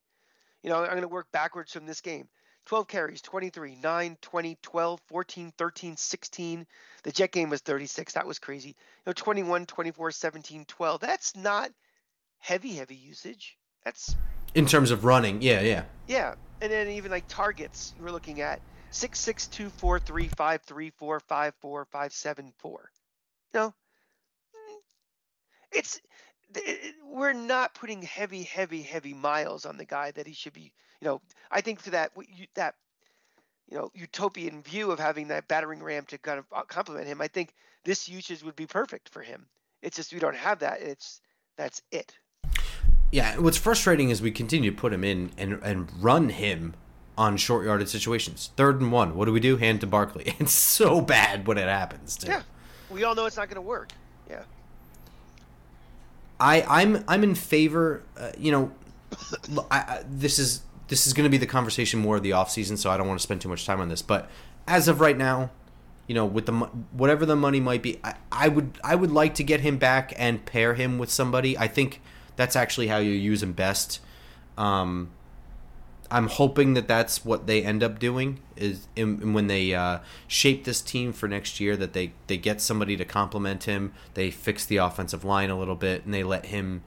[0.63, 2.27] You know, I'm going to work backwards from this game.
[2.65, 6.67] 12 carries, 23, 9, 20, 12, 14, 13, 16.
[7.03, 8.13] The Jet game was 36.
[8.13, 8.69] That was crazy.
[8.69, 11.01] You know, 21, 24, 17, 12.
[11.01, 11.69] That's not
[12.39, 13.59] heavy, heavy usage.
[13.85, 14.15] That's
[14.55, 15.43] in terms of running.
[15.43, 15.83] Yeah, yeah.
[16.07, 16.33] Yeah.
[16.61, 20.89] And then even like targets, we're looking at 6, 6, 2, 4, 3, 5, 3,
[20.89, 22.91] 4, 5, 4, 5, 7, 4.
[23.53, 23.73] You know,
[25.71, 26.01] it's
[27.05, 30.71] we're not putting heavy, heavy, heavy miles on the guy that he should be.
[31.01, 32.11] You know, I think for that
[32.55, 32.75] that
[33.69, 37.21] you know utopian view of having that battering ram to kind of uh, complement him,
[37.21, 37.53] I think
[37.83, 39.47] this usage would be perfect for him.
[39.81, 40.81] It's just we don't have that.
[40.81, 41.21] It's
[41.57, 42.17] that's it.
[43.11, 46.75] Yeah, what's frustrating is we continue to put him in and and run him
[47.17, 48.51] on short yarded situations.
[48.55, 49.57] Third and one, what do we do?
[49.57, 50.35] Hand to Barkley.
[50.39, 52.15] It's so bad when it happens.
[52.15, 52.27] Too.
[52.27, 52.43] Yeah,
[52.89, 53.91] we all know it's not going to work.
[54.29, 54.43] Yeah.
[56.39, 58.03] I I'm I'm in favor.
[58.17, 58.71] Uh, you know,
[59.71, 62.49] I, I, this is this is going to be the conversation more of the off
[62.49, 64.01] season, so I don't want to spend too much time on this.
[64.01, 64.29] But
[64.67, 65.51] as of right now,
[66.07, 66.53] you know, with the
[66.91, 70.13] whatever the money might be, I, I would I would like to get him back
[70.17, 71.57] and pair him with somebody.
[71.57, 72.01] I think
[72.35, 73.99] that's actually how you use him best.
[74.57, 75.09] Um,
[76.09, 80.63] I'm hoping that that's what they end up doing is in, when they uh, shape
[80.63, 83.93] this team for next year that they they get somebody to complement him.
[84.13, 86.83] They fix the offensive line a little bit and they let him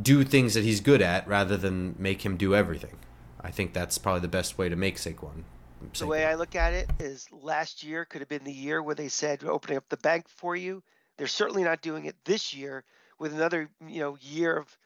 [0.00, 2.96] do things that he's good at rather than make him do everything.
[3.40, 5.44] I think that's probably the best way to make Saquon.
[5.92, 5.98] Saquon.
[5.98, 8.94] The way I look at it is last year could have been the year where
[8.94, 10.82] they said opening up the bank for you.
[11.16, 12.84] They're certainly not doing it this year
[13.18, 14.76] with another you know year of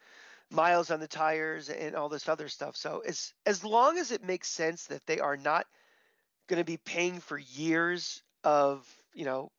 [0.54, 2.76] miles on the tires and all this other stuff.
[2.76, 5.66] So as as long as it makes sense that they are not
[6.46, 9.50] going to be paying for years of you know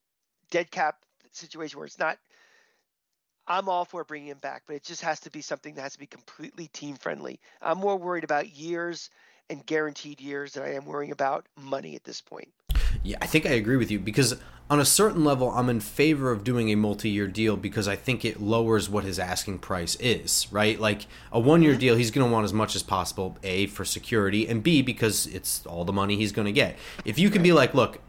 [0.52, 0.98] dead cap
[1.32, 2.18] situation where it's not
[3.48, 5.94] I'm all for bringing him back, but it just has to be something that has
[5.94, 7.40] to be completely team friendly.
[7.62, 9.12] I'm more worried about years
[9.50, 12.52] and guaranteed years than I am worrying about money at this point.
[13.06, 14.36] Yeah, I think I agree with you because
[14.68, 18.26] on a certain level, I'm in favor of doing a multi-year deal because I think
[18.26, 20.48] it lowers what his asking price is.
[20.50, 21.80] Right, like a one-year mm-hmm.
[21.80, 23.38] deal, he's going to want as much as possible.
[23.44, 26.78] A for security, and B because it's all the money he's going to get.
[27.06, 28.00] If you can be like, look,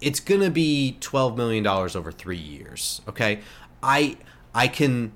[0.00, 3.02] it's going to be twelve million dollars over three years.
[3.06, 3.40] Okay,
[3.82, 4.16] I
[4.54, 5.12] I can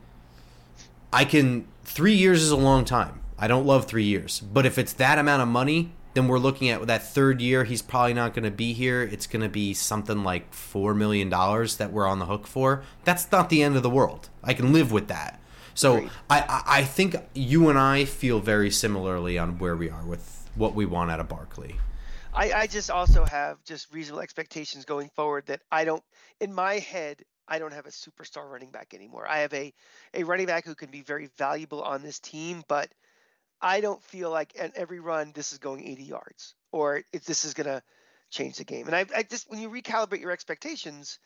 [1.10, 3.20] I can three years is a long time.
[3.38, 6.68] I don't love three years, but if it's that amount of money, then we're looking
[6.68, 7.64] at that third year.
[7.64, 9.02] He's probably not going to be here.
[9.02, 12.82] It's going to be something like four million dollars that we're on the hook for.
[13.04, 14.28] That's not the end of the world.
[14.42, 15.40] I can live with that.
[15.74, 20.50] So I, I think you and I feel very similarly on where we are with
[20.54, 21.76] what we want out of Barkley.
[22.34, 26.02] I, I just also have just reasonable expectations going forward that I don't
[26.40, 29.26] in my head I don't have a superstar running back anymore.
[29.28, 29.74] I have a
[30.14, 32.88] a running back who can be very valuable on this team, but
[33.62, 37.44] I don't feel like at every run this is going 80 yards or if this
[37.44, 37.82] is going to
[38.30, 38.86] change the game.
[38.88, 41.20] And I, I just when you recalibrate your expectations,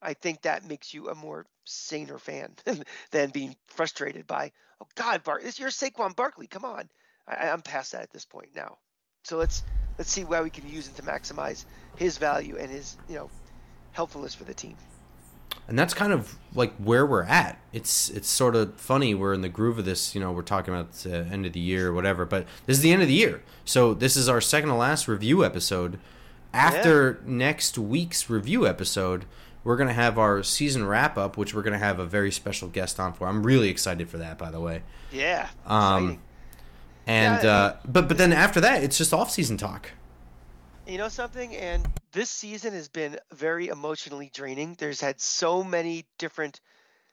[0.00, 2.54] I think that makes you a more saner fan
[3.10, 6.46] than being frustrated by, oh God, Bart, this you're Saquon Barkley.
[6.46, 6.88] Come on,
[7.26, 8.78] I, I'm past that at this point now.
[9.24, 9.62] So let's
[9.98, 11.64] let's see why we can use it to maximize
[11.96, 13.30] his value and his you know
[13.92, 14.76] helpfulness for the team
[15.68, 17.58] and that's kind of like where we're at.
[17.72, 19.14] It's it's sort of funny.
[19.14, 20.14] We're in the groove of this.
[20.14, 22.24] You know, we're talking about the end of the year or whatever.
[22.24, 25.08] But this is the end of the year, so this is our second to last
[25.08, 25.98] review episode.
[26.52, 27.32] After yeah.
[27.32, 29.24] next week's review episode,
[29.64, 33.00] we're gonna have our season wrap up, which we're gonna have a very special guest
[33.00, 33.28] on for.
[33.28, 34.82] I'm really excited for that, by the way.
[35.10, 35.48] Yeah.
[35.66, 36.18] Um.
[37.06, 39.90] And yeah, uh, but but then after that, it's just off season talk.
[40.86, 41.54] You know something?
[41.54, 44.74] And this season has been very emotionally draining.
[44.78, 46.60] There's had so many different.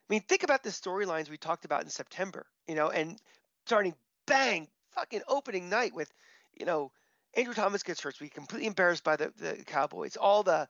[0.09, 3.21] I mean, think about the storylines we talked about in September, you know, and
[3.67, 3.93] starting
[4.25, 6.11] bang, fucking opening night with,
[6.59, 6.91] you know,
[7.35, 8.19] Andrew Thomas gets hurt.
[8.19, 10.17] We completely embarrassed by the, the Cowboys.
[10.17, 10.67] All the,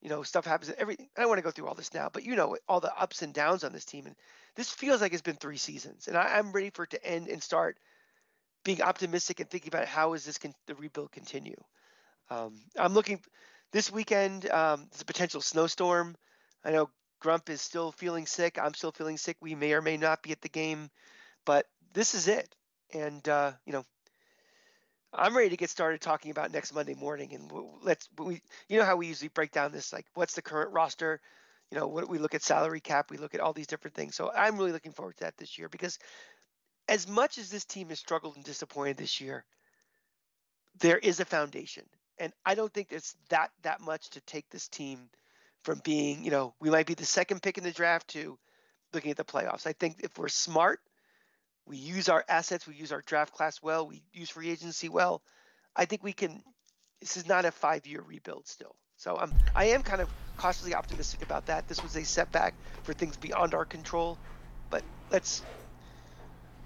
[0.00, 0.72] you know, stuff happens.
[0.76, 1.08] Everything.
[1.16, 3.22] I don't want to go through all this now, but you know, all the ups
[3.22, 4.06] and downs on this team.
[4.06, 4.16] And
[4.56, 6.08] this feels like it's been three seasons.
[6.08, 7.78] And I, am ready for it to end and start
[8.64, 11.62] being optimistic and thinking about how is this con- the rebuild continue.
[12.32, 13.20] Um, I'm looking
[13.72, 14.50] this weekend.
[14.50, 16.16] Um, there's a potential snowstorm.
[16.64, 16.88] I know
[17.20, 18.58] Grump is still feeling sick.
[18.60, 19.36] I'm still feeling sick.
[19.40, 20.90] We may or may not be at the game,
[21.44, 22.48] but this is it.
[22.94, 23.84] And uh, you know,
[25.12, 27.34] I'm ready to get started talking about next Monday morning.
[27.34, 27.50] And
[27.82, 31.20] let's we, you know how we usually break down this like what's the current roster.
[31.70, 34.14] You know, what we look at salary cap, we look at all these different things.
[34.14, 35.98] So I'm really looking forward to that this year because
[36.88, 39.44] as much as this team has struggled and disappointed this year,
[40.80, 41.84] there is a foundation,
[42.18, 45.08] and I don't think it's that that much to take this team
[45.64, 48.38] from being, you know, we might be the second pick in the draft to
[48.92, 49.66] looking at the playoffs.
[49.66, 50.80] I think if we're smart,
[51.66, 55.22] we use our assets, we use our draft class well, we use free agency well.
[55.76, 56.42] I think we can.
[57.00, 58.76] This is not a five-year rebuild still.
[58.96, 61.66] So I'm, I am kind of cautiously optimistic about that.
[61.66, 62.54] This was a setback
[62.84, 64.20] for things beyond our control,
[64.70, 65.44] but let's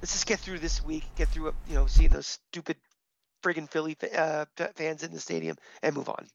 [0.03, 2.77] let's just get through this week, get through, you know, seeing those stupid
[3.43, 6.27] friggin' Philly uh, fans in the stadium, and move on.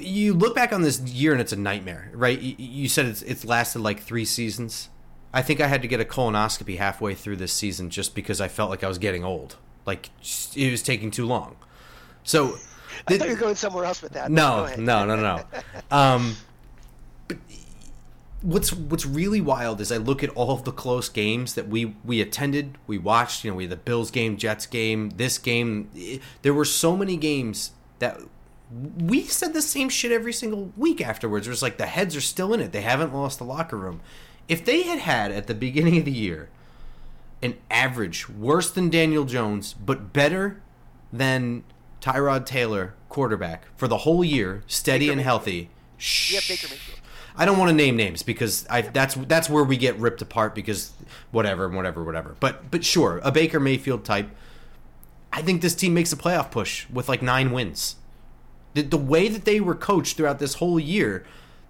[0.00, 2.38] You look back on this year and it's a nightmare, right?
[2.38, 4.90] You said it's it's lasted like three seasons.
[5.32, 8.48] I think I had to get a colonoscopy halfway through this season just because I
[8.48, 9.56] felt like I was getting old.
[9.86, 10.10] Like
[10.54, 11.56] it was taking too long.
[12.24, 12.56] So
[13.08, 14.30] I thought you were going somewhere else with that.
[14.30, 15.44] No, no, no, no.
[15.90, 16.36] um,
[17.26, 17.38] but
[18.44, 21.96] what's what's really wild is I look at all of the close games that we
[22.04, 23.42] we attended, we watched.
[23.42, 25.90] You know, we had the Bills game, Jets game, this game.
[26.42, 28.20] There were so many games that
[28.70, 31.46] we said the same shit every single week afterwards.
[31.46, 32.72] It was like the heads are still in it.
[32.72, 34.00] They haven't lost the locker room.
[34.46, 36.50] If they had had at the beginning of the year
[37.42, 40.60] an average worse than Daniel Jones, but better
[41.12, 41.64] than
[42.00, 45.70] Tyrod Taylor quarterback for the whole year, steady Baker and healthy.
[46.30, 47.00] Yeah, Baker Mayfield.
[47.36, 50.54] I don't want to name names because I that's that's where we get ripped apart
[50.54, 50.92] because
[51.32, 52.36] whatever, whatever, whatever.
[52.38, 54.30] But but sure, a Baker Mayfield type.
[55.32, 57.96] I think this team makes a playoff push with like nine wins.
[58.74, 61.24] The, the way that they were coached throughout this whole year,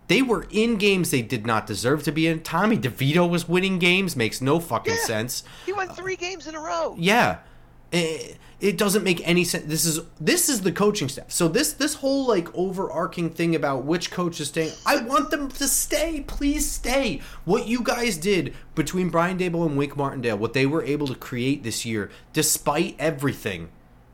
[0.09, 2.43] they were in games they did not deserve to be in.
[2.43, 5.45] Tommy DeVito was winning games, makes no fucking yeah, sense.
[5.65, 6.95] He won three games in a row.
[6.99, 7.39] Yeah.
[7.95, 9.67] It, it doesn't make any sense.
[9.67, 11.31] This is this is the coaching staff.
[11.31, 15.49] So this this whole like overarching thing about which coach is staying, I want them
[15.49, 16.25] to stay.
[16.27, 17.21] Please stay.
[17.45, 21.15] What you guys did between Brian Daboll and Wink Martindale, what they were able to
[21.15, 23.69] create this year, despite everything,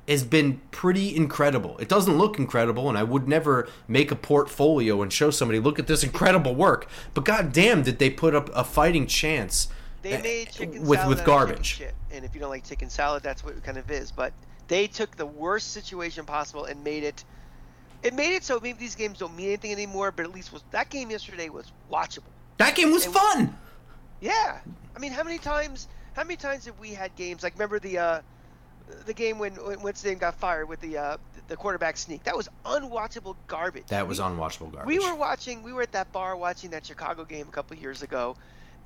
[0.08, 1.78] has been pretty incredible.
[1.78, 5.78] It doesn't look incredible, and I would never make a portfolio and show somebody, look
[5.78, 6.88] at this incredible work.
[7.14, 9.68] But god damn, did they put up a fighting chance
[10.02, 11.82] they eh, made chicken with with garbage.
[12.10, 14.10] And if you don't like chicken salad, that's what it kind of is.
[14.10, 14.32] But
[14.68, 17.24] they took the worst situation possible and made it.
[18.02, 20.12] It made it so maybe these games don't mean anything anymore.
[20.12, 22.32] But at least was that game yesterday was watchable.
[22.56, 23.56] That game was fun.
[24.20, 24.58] yeah,
[24.94, 25.88] I mean, how many times?
[26.14, 27.54] How many times have we had games like?
[27.54, 28.20] Remember the uh,
[29.06, 31.16] the game when when Winston got fired with the uh,
[31.48, 32.24] the quarterback sneak?
[32.24, 33.86] That was unwatchable garbage.
[33.88, 34.86] That was unwatchable garbage.
[34.86, 35.62] We were watching.
[35.62, 38.36] We were at that bar watching that Chicago game a couple years ago,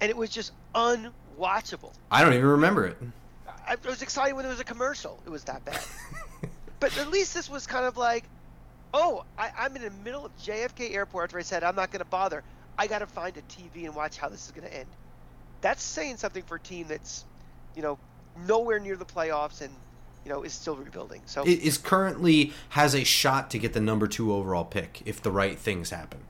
[0.00, 1.92] and it was just unwatchable.
[2.10, 2.96] I don't even remember it.
[3.66, 5.18] I was excited when there was a commercial.
[5.24, 5.80] It was that bad.
[6.80, 8.24] but at least this was kind of like,
[8.92, 12.00] oh, I, am in the middle of JFK Airport where I said I'm not going
[12.00, 12.42] to bother.
[12.76, 14.88] I got to find a TV and watch how this is going to end.
[15.60, 17.24] That's saying something for a team that's,
[17.74, 17.98] you know,
[18.46, 19.70] nowhere near the playoffs and
[20.24, 21.22] you know is still rebuilding.
[21.26, 25.22] So it is currently has a shot to get the number two overall pick if
[25.22, 26.20] the right things happen.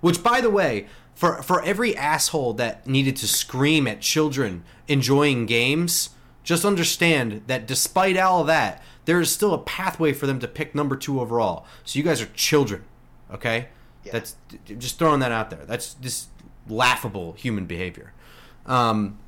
[0.00, 5.46] Which, by the way, for for every asshole that needed to scream at children enjoying
[5.46, 6.10] games,
[6.42, 10.48] just understand that despite all of that, there is still a pathway for them to
[10.48, 11.66] pick number two overall.
[11.84, 12.84] So you guys are children,
[13.32, 13.68] okay?
[14.04, 14.12] Yeah.
[14.12, 14.36] That's
[14.78, 15.64] just throwing that out there.
[15.66, 16.28] That's just
[16.68, 18.12] laughable human behavior.
[18.66, 19.18] Um,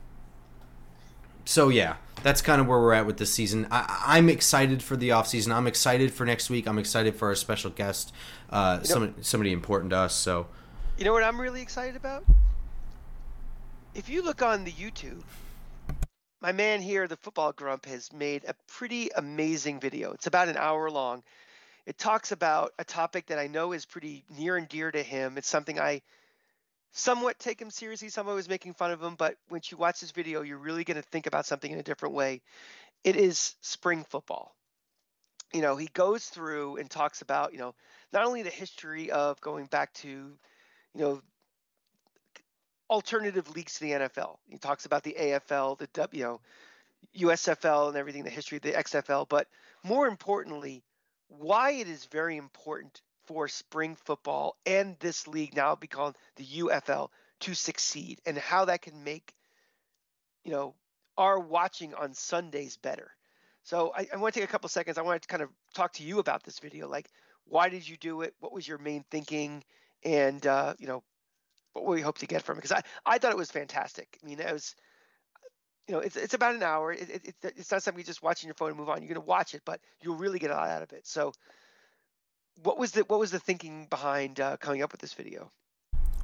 [1.45, 3.67] so yeah, that's kind of where we're at with this season.
[3.71, 5.53] I, am excited for the offseason.
[5.53, 6.67] I'm excited for next week.
[6.67, 8.13] I'm excited for our special guest,
[8.51, 10.15] uh, know, somebody, somebody important to us.
[10.15, 10.47] So
[11.03, 12.23] you know what I'm really excited about?
[13.93, 15.25] If you look on the YouTube,
[16.41, 20.13] my man here, the football grump, has made a pretty amazing video.
[20.13, 21.25] It's about an hour long.
[21.87, 25.39] It talks about a topic that I know is pretty near and dear to him.
[25.39, 26.03] It's something I
[26.93, 28.09] somewhat take him seriously.
[28.09, 31.03] Someone was making fun of him, but when you watch this video, you're really going
[31.03, 32.43] to think about something in a different way.
[33.03, 34.55] It is spring football.
[35.53, 37.75] You know, he goes through and talks about, you know,
[38.13, 40.39] not only the history of going back to
[40.95, 41.23] you know,
[42.91, 44.37] alternative leagues to the NFL.
[44.49, 46.41] He talks about the AFL, the W, know,
[47.19, 49.29] USFL, and everything, the history of the XFL.
[49.29, 49.49] But
[49.83, 50.83] more importantly,
[51.29, 56.45] why it is very important for spring football and this league now be called the
[56.45, 57.09] UFL
[57.41, 59.35] to succeed, and how that can make,
[60.45, 60.75] you know,
[61.19, 63.11] our watching on Sundays better.
[63.65, 64.99] So I, I want to take a couple seconds.
[64.99, 66.89] I want to kind of talk to you about this video.
[66.89, 67.09] Like,
[67.47, 68.35] why did you do it?
[68.41, 69.65] What was your main thinking?
[70.05, 71.03] And uh, you know
[71.73, 74.19] what we hope to get from it because I, I thought it was fantastic.
[74.23, 74.75] I mean, it was,
[75.89, 76.93] you know, it's it's about an hour.
[76.93, 79.03] It, it, it's not something you're just watching your phone and move on.
[79.03, 81.07] You're gonna watch it, but you'll really get a lot out of it.
[81.07, 81.33] So,
[82.63, 85.51] what was the what was the thinking behind uh, coming up with this video?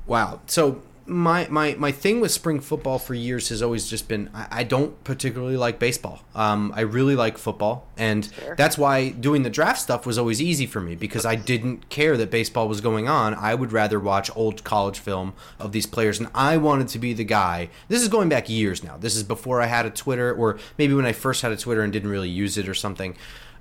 [0.08, 0.40] Wow.
[0.46, 4.48] So my my my thing with spring football for years has always just been I,
[4.50, 6.22] I don't particularly like baseball.
[6.34, 8.54] Um, I really like football, and Fair.
[8.56, 12.16] that's why doing the draft stuff was always easy for me because I didn't care
[12.16, 13.34] that baseball was going on.
[13.34, 17.14] I would rather watch old college film of these players, and I wanted to be
[17.14, 17.70] the guy.
[17.88, 18.98] This is going back years now.
[18.98, 21.82] This is before I had a Twitter, or maybe when I first had a Twitter
[21.82, 23.16] and didn't really use it or something.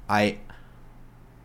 [0.09, 0.37] I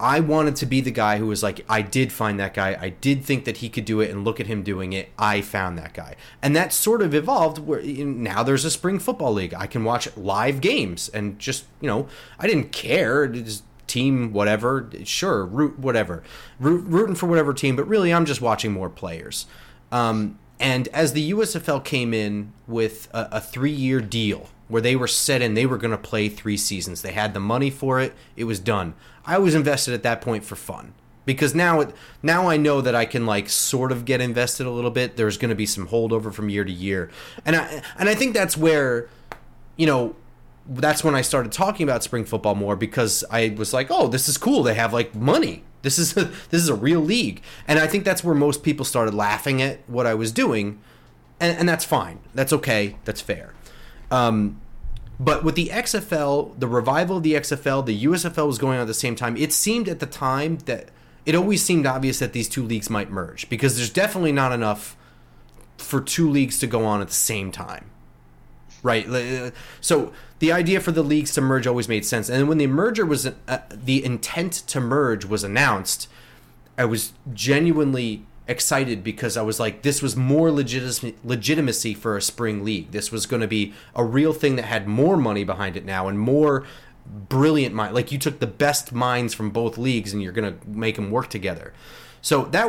[0.03, 2.77] I wanted to be the guy who was like, I did find that guy.
[2.79, 5.11] I did think that he could do it, and look at him doing it.
[5.17, 7.59] I found that guy, and that sort of evolved.
[7.59, 9.55] Where now there's a spring football league.
[9.55, 13.29] I can watch live games, and just you know, I didn't care.
[13.29, 14.91] Just team, whatever.
[15.05, 16.25] Sure, root whatever,
[16.59, 17.77] root, rooting for whatever team.
[17.77, 19.47] But really, I'm just watching more players.
[19.93, 24.97] Um, and as the USFL came in with a, a three year deal where they
[24.97, 27.03] were set in, they were going to play three seasons.
[27.03, 28.15] They had the money for it.
[28.37, 28.95] It was done.
[29.25, 30.95] I was invested at that point for fun
[31.25, 34.71] because now it, now I know that I can like sort of get invested a
[34.71, 35.17] little bit.
[35.17, 37.11] There's going to be some holdover from year to year,
[37.45, 39.09] and I and I think that's where,
[39.77, 40.17] you know,
[40.67, 44.29] that's when I started talking about spring football more because I was like, oh, this
[44.29, 44.63] is cool.
[44.63, 45.65] They have like money.
[45.83, 48.85] This is a, this is a real league, and I think that's where most people
[48.85, 50.81] started laughing at what I was doing,
[51.39, 52.21] and, and that's fine.
[52.35, 52.97] That's okay.
[53.05, 53.55] That's fair.
[54.11, 54.61] Um,
[55.23, 58.89] but with the XFL, the revival of the XFL, the USFL was going on at
[58.89, 59.37] the same time.
[59.37, 60.89] It seemed at the time that
[61.25, 64.97] it always seemed obvious that these two leagues might merge because there's definitely not enough
[65.79, 67.89] for two leagues to go on at the same time.
[68.83, 69.09] Right?
[69.09, 72.29] Uh, so the idea for the leagues to merge always made sense.
[72.29, 76.09] And when the merger was uh, the intent to merge was announced,
[76.77, 82.23] I was genuinely excited because I was like, this was more legitimacy, legitimacy for a
[82.23, 82.93] spring league.
[82.93, 86.07] This was going to be a real thing that had more money behind it now
[86.07, 86.65] and more
[87.05, 87.95] brilliant mind.
[87.95, 91.11] Like you took the best minds from both leagues and you're going to make them
[91.11, 91.73] work together.
[92.25, 92.67] So that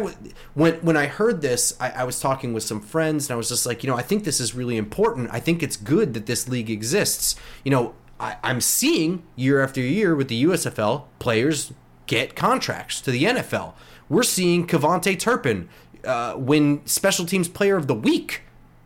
[0.56, 3.50] when when I heard this, I, I was talking with some friends and I was
[3.50, 5.30] just like, you know, I think this is really important.
[5.32, 7.36] I think it's good that this league exists.
[7.64, 11.72] You know, I, I'm seeing year after year with the USFL players
[12.08, 13.74] get contracts to the NFL
[14.10, 15.70] we're seeing KaVontae Turpin
[16.06, 18.42] uh, win Special Teams Player of the Week.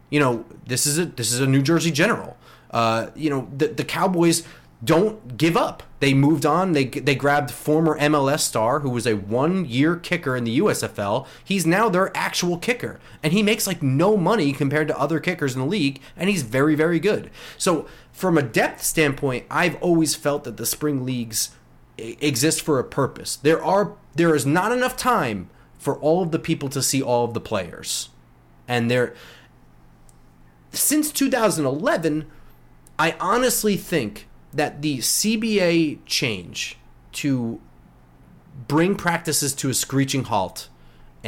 [0.09, 2.37] You know, this is a this is a New Jersey General.
[2.71, 4.43] Uh, you know, the the Cowboys
[4.83, 5.83] don't give up.
[5.99, 6.73] They moved on.
[6.73, 11.25] They they grabbed former MLS star who was a one year kicker in the USFL.
[11.43, 15.55] He's now their actual kicker, and he makes like no money compared to other kickers
[15.55, 17.31] in the league, and he's very very good.
[17.57, 21.51] So from a depth standpoint, I've always felt that the spring leagues
[21.97, 23.35] exist for a purpose.
[23.35, 27.25] There are there is not enough time for all of the people to see all
[27.25, 28.09] of the players.
[28.67, 29.15] And there
[30.71, 32.25] since 2011,
[32.99, 36.77] I honestly think that the CBA change
[37.13, 37.59] to
[38.67, 40.69] bring practices to a screeching halt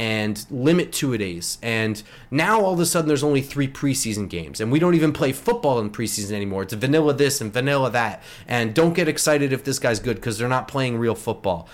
[0.00, 1.58] and limit two a days.
[1.60, 5.12] And now all of a sudden there's only three preseason games, and we don't even
[5.12, 6.62] play football in preseason anymore.
[6.62, 8.22] It's vanilla this and vanilla that.
[8.48, 11.68] And don't get excited if this guy's good because they're not playing real football.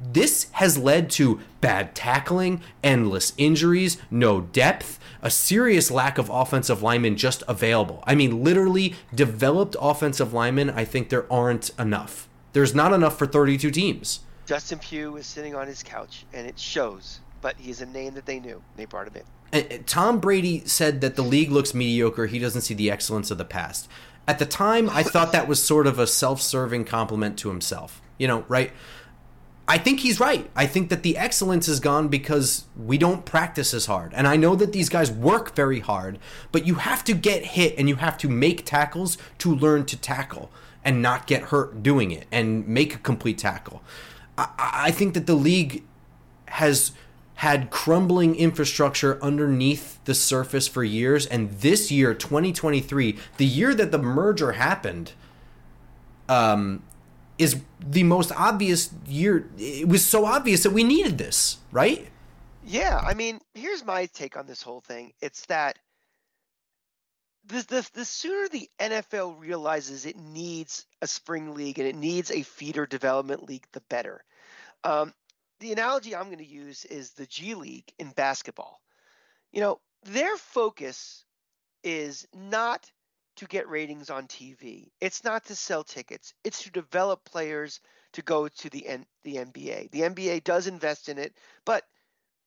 [0.00, 6.82] This has led to bad tackling, endless injuries, no depth, a serious lack of offensive
[6.82, 8.02] linemen just available.
[8.08, 12.28] I mean, literally, developed offensive linemen, I think there aren't enough.
[12.54, 14.18] There's not enough for 32 teams.
[14.46, 18.24] Justin Pugh is sitting on his couch, and it shows but he's a name that
[18.24, 18.62] they knew.
[18.76, 19.22] They brought him in.
[19.52, 22.26] And Tom Brady said that the league looks mediocre.
[22.26, 23.86] He doesn't see the excellence of the past.
[24.26, 28.00] At the time, I thought that was sort of a self-serving compliment to himself.
[28.16, 28.72] You know, right?
[29.68, 30.50] I think he's right.
[30.56, 34.12] I think that the excellence is gone because we don't practice as hard.
[34.14, 36.18] And I know that these guys work very hard,
[36.50, 39.96] but you have to get hit and you have to make tackles to learn to
[39.96, 40.50] tackle
[40.84, 43.82] and not get hurt doing it and make a complete tackle.
[44.36, 45.84] I, I think that the league
[46.46, 46.92] has
[47.42, 51.26] had crumbling infrastructure underneath the surface for years.
[51.26, 55.10] And this year, 2023, the year that the merger happened,
[56.28, 56.84] um,
[57.38, 59.50] is the most obvious year.
[59.58, 62.06] It was so obvious that we needed this, right?
[62.64, 63.02] Yeah.
[63.04, 65.80] I mean, here's my take on this whole thing it's that
[67.46, 72.30] the, the, the sooner the NFL realizes it needs a spring league and it needs
[72.30, 74.22] a feeder development league, the better.
[74.84, 75.12] Um,
[75.62, 78.80] the analogy I'm going to use is the G League in basketball.
[79.52, 81.24] You know, their focus
[81.84, 82.90] is not
[83.36, 84.90] to get ratings on TV.
[85.00, 86.34] It's not to sell tickets.
[86.44, 87.80] It's to develop players
[88.14, 89.90] to go to the N- the NBA.
[89.92, 91.32] The NBA does invest in it,
[91.64, 91.84] but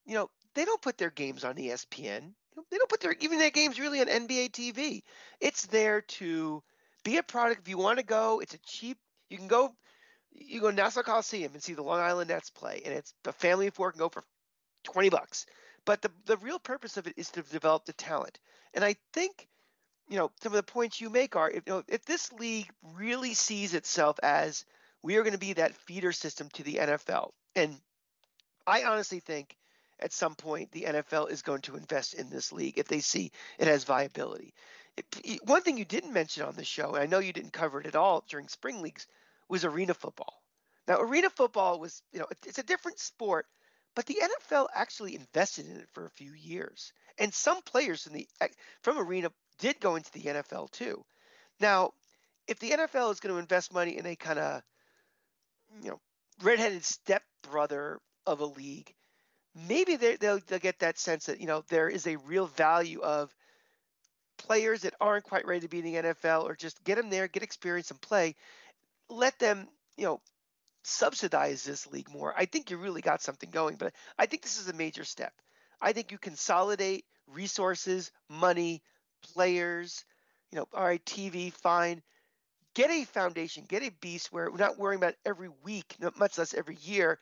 [0.05, 2.33] you know, they don't put their games on ESPN.
[2.69, 5.03] they don't put their even their games really on NBA TV.
[5.39, 6.61] It's there to
[7.03, 7.61] be a product.
[7.61, 8.97] If you want to go, it's a cheap.
[9.29, 9.73] You can go.
[10.37, 13.33] You go to Nassau Coliseum and see the Long Island Nets play, and it's the
[13.33, 14.23] family of four can go for
[14.83, 15.45] twenty bucks.
[15.85, 18.39] But the the real purpose of it is to develop the talent.
[18.73, 19.47] And I think,
[20.09, 22.69] you know, some of the points you make are if you know if this league
[22.93, 24.65] really sees itself as
[25.01, 27.79] we are going to be that feeder system to the NFL, and
[28.67, 29.55] I honestly think
[29.99, 33.31] at some point the NFL is going to invest in this league if they see
[33.57, 34.53] it has viability.
[34.97, 37.79] It, one thing you didn't mention on the show, and I know you didn't cover
[37.79, 39.07] it at all during spring leagues,
[39.49, 40.41] was arena football.
[40.87, 43.47] Now, arena football was, you know, it's a different sport,
[43.95, 48.13] but the NFL actually invested in it for a few years, and some players from
[48.13, 48.47] the eh,
[48.81, 51.03] from arena did go into the NFL too.
[51.59, 51.91] Now,
[52.47, 54.61] if the NFL is going to invest money in a kind of,
[55.81, 55.99] you know,
[56.43, 58.93] redheaded stepbrother of a league,
[59.67, 63.33] maybe they'll, they'll get that sense that you know there is a real value of
[64.37, 67.27] players that aren't quite ready to be in the NFL, or just get them there,
[67.27, 68.35] get experience and play.
[69.09, 70.21] Let them, you know,
[70.83, 72.33] subsidize this league more.
[72.37, 75.33] I think you really got something going, but I think this is a major step.
[75.81, 78.81] I think you consolidate resources, money,
[79.33, 80.05] players.
[80.51, 82.01] You know, all right, TV, fine.
[82.75, 86.53] Get a foundation, get a beast where we're not worrying about every week, much less
[86.53, 87.19] every year.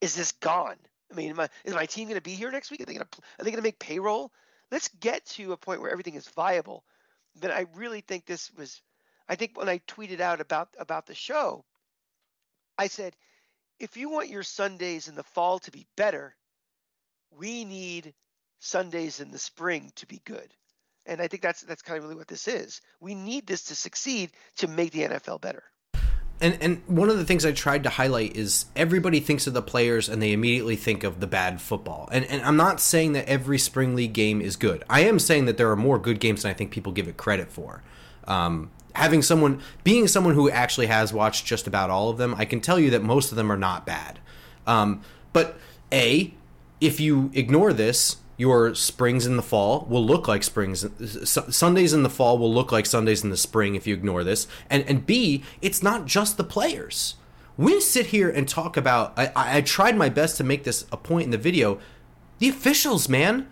[0.00, 0.76] Is this gone?
[1.10, 2.80] I mean, is my team going to be here next week?
[2.80, 4.32] Are they going to are they going to make payroll?
[4.70, 6.84] Let's get to a point where everything is viable.
[7.40, 8.82] But I really think this was.
[9.28, 11.64] I think when I tweeted out about about the show,
[12.78, 13.16] I said,
[13.78, 16.34] if you want your Sundays in the fall to be better,
[17.30, 18.14] we need
[18.58, 20.54] Sundays in the spring to be good.
[21.04, 22.80] And I think that's that's kind of really what this is.
[23.00, 25.64] We need this to succeed to make the NFL better.
[26.40, 29.62] And and one of the things I tried to highlight is everybody thinks of the
[29.62, 32.08] players and they immediately think of the bad football.
[32.12, 34.84] And and I'm not saying that every spring league game is good.
[34.90, 37.16] I am saying that there are more good games than I think people give it
[37.16, 37.82] credit for.
[38.26, 42.44] Um, having someone being someone who actually has watched just about all of them, I
[42.46, 44.18] can tell you that most of them are not bad.
[44.66, 45.58] Um, but
[45.92, 46.34] a
[46.80, 50.86] if you ignore this, your springs in the fall will look like springs.
[51.24, 54.48] Sundays in the fall will look like sundays in the spring if you ignore this.
[54.70, 57.16] And and b it's not just the players.
[57.58, 60.96] We sit here and talk about I, I tried my best to make this a
[60.96, 61.78] point in the video.
[62.38, 63.48] The officials man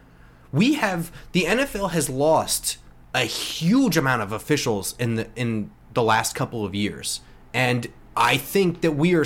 [0.52, 2.78] we have the nfl has lost
[3.14, 7.20] a huge amount of officials in the in the last couple of years
[7.52, 7.86] and
[8.16, 9.24] i think that we are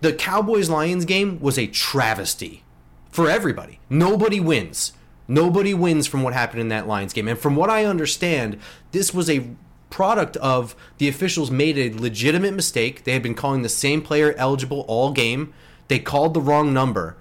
[0.00, 2.62] the cowboys lions game was a travesty
[3.10, 3.80] for everybody.
[3.90, 4.92] Nobody wins.
[5.26, 7.28] Nobody wins from what happened in that Lions game.
[7.28, 8.58] And from what I understand,
[8.92, 9.50] this was a
[9.90, 13.04] product of the officials made a legitimate mistake.
[13.04, 15.52] They had been calling the same player eligible all game.
[15.88, 17.16] They called the wrong number.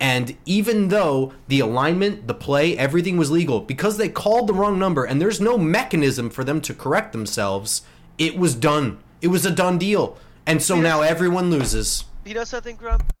[0.00, 4.78] And even though the alignment, the play, everything was legal, because they called the wrong
[4.78, 7.82] number and there's no mechanism for them to correct themselves,
[8.16, 8.98] it was done.
[9.20, 10.16] It was a done deal.
[10.46, 12.04] And so now everyone loses.
[12.24, 13.12] You know something, Grump?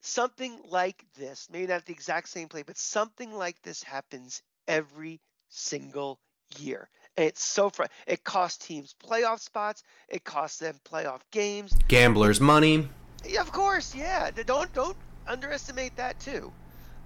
[0.00, 5.20] something like this, maybe not the exact same play, but something like this happens every
[5.48, 6.18] single
[6.58, 6.88] year.
[7.16, 12.40] And it's so fr- it costs teams playoff spots, it costs them playoff games, gamblers
[12.40, 12.88] money.
[13.26, 14.30] Yeah, of course, yeah.
[14.30, 14.96] Don't don't
[15.26, 16.52] underestimate that too.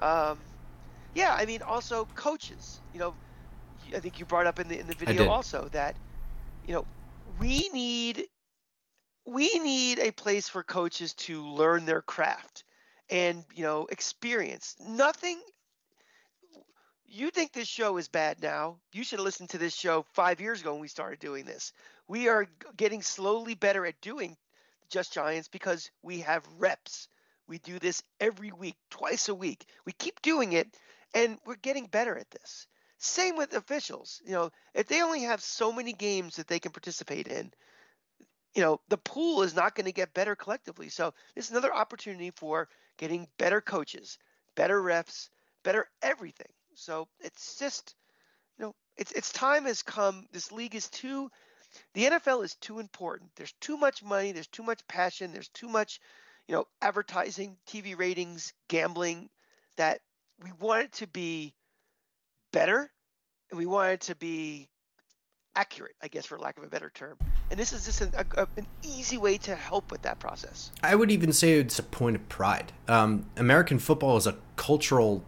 [0.00, 0.38] Um,
[1.14, 2.80] yeah, I mean also coaches.
[2.92, 3.14] You know,
[3.94, 5.96] I think you brought up in the in the video also that
[6.66, 6.84] you know
[7.38, 8.26] we need
[9.26, 12.64] we need a place for coaches to learn their craft
[13.10, 14.76] and you know experience.
[14.80, 15.40] Nothing.
[17.06, 18.78] You think this show is bad now?
[18.92, 21.72] You should have listened to this show five years ago when we started doing this.
[22.08, 24.36] We are getting slowly better at doing
[24.90, 27.08] Just Giants because we have reps.
[27.46, 29.64] We do this every week, twice a week.
[29.84, 30.68] We keep doing it,
[31.14, 32.66] and we're getting better at this.
[32.98, 34.22] Same with officials.
[34.24, 37.52] You know, if they only have so many games that they can participate in,
[38.54, 40.88] you know, the pool is not going to get better collectively.
[40.88, 44.18] So this is another opportunity for getting better coaches,
[44.54, 45.28] better refs,
[45.64, 46.52] better everything.
[46.74, 47.94] So it's just,
[48.58, 50.26] you know, it's it's time has come.
[50.32, 51.30] This league is too,
[51.94, 53.30] the NFL is too important.
[53.36, 54.32] There's too much money.
[54.32, 55.32] There's too much passion.
[55.32, 56.00] There's too much,
[56.48, 59.28] you know, advertising, TV ratings, gambling.
[59.76, 60.00] That
[60.42, 61.54] we want it to be
[62.52, 62.90] better,
[63.50, 64.68] and we want it to be
[65.56, 67.16] accurate, I guess, for lack of a better term.
[67.50, 70.70] And this is just an, a, an easy way to help with that process.
[70.82, 72.72] I would even say it's a point of pride.
[72.88, 75.24] Um, American football is a cultural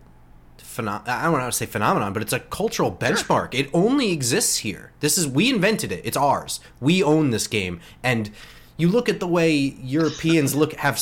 [0.58, 1.08] phenomenon.
[1.08, 3.52] I don't want to say phenomenon, but it's a cultural benchmark.
[3.52, 3.60] Sure.
[3.60, 4.92] It only exists here.
[5.00, 6.02] This is we invented it.
[6.04, 6.60] It's ours.
[6.80, 8.30] We own this game, and
[8.76, 11.00] you look at the way Europeans look have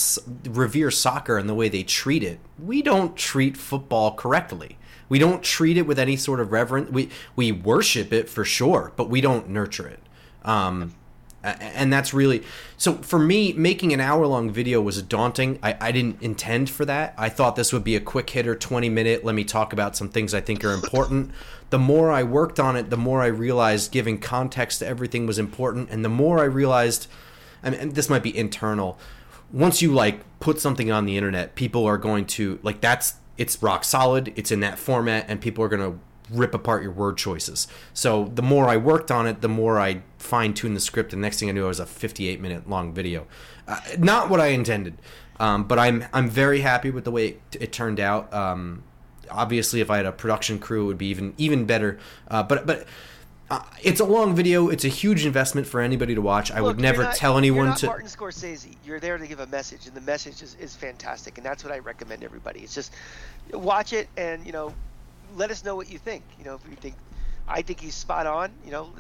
[0.49, 2.39] revere soccer and the way they treat it.
[2.59, 4.79] We don't treat football correctly.
[5.09, 6.91] We don't treat it with any sort of reverence.
[6.91, 10.01] We we worship it for sure, but we don't nurture it.
[10.45, 10.95] Um,
[11.45, 12.43] and that's really
[12.79, 16.87] so for me making an hour long video was daunting I, I didn't intend for
[16.87, 19.95] that i thought this would be a quick hitter 20 minute let me talk about
[19.95, 21.33] some things i think are important
[21.69, 25.39] the more i worked on it the more i realized giving context to everything was
[25.39, 27.09] important and the more i realized
[27.65, 28.99] I mean, this might be internal
[29.53, 33.63] once you like put something on the internet people are going to like that's it's
[33.63, 35.99] rock solid it's in that format and people are going to
[36.31, 37.69] rip apart your word choices.
[37.93, 41.13] So the more I worked on it, the more I fine tuned the script.
[41.13, 43.27] And next thing I knew, it was a 58 minute long video.
[43.67, 44.99] Uh, not what I intended,
[45.41, 48.33] um, but I'm I'm very happy with the way it, it turned out.
[48.33, 48.83] Um,
[49.31, 51.99] obviously, if I had a production crew, it would be even even better.
[52.29, 52.87] Uh, but but.
[53.51, 54.69] Uh, it's a long video.
[54.69, 56.51] It's a huge investment for anybody to watch.
[56.51, 57.87] I Look, would never not, tell anyone you're not to.
[57.87, 58.75] Martin Scorsese.
[58.87, 61.73] You're there to give a message, and the message is, is fantastic, and that's what
[61.73, 62.61] I recommend everybody.
[62.61, 62.93] It's just
[63.53, 64.73] watch it and you know
[65.37, 66.23] let us know what you think.
[66.39, 66.95] You know, if you think,
[67.47, 68.51] I think he's spot on.
[68.65, 68.91] You know,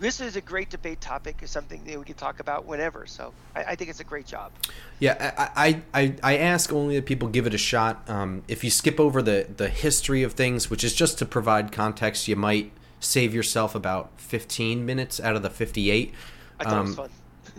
[0.00, 1.36] this is a great debate topic.
[1.40, 3.06] Is something that we can talk about whenever.
[3.06, 4.50] So I, I think it's a great job.
[4.98, 8.02] Yeah, I, I, I ask only that people give it a shot.
[8.10, 11.70] Um, if you skip over the the history of things, which is just to provide
[11.70, 16.12] context, you might save yourself about 15 minutes out of the 58.
[16.60, 17.10] I thought um, it was fun.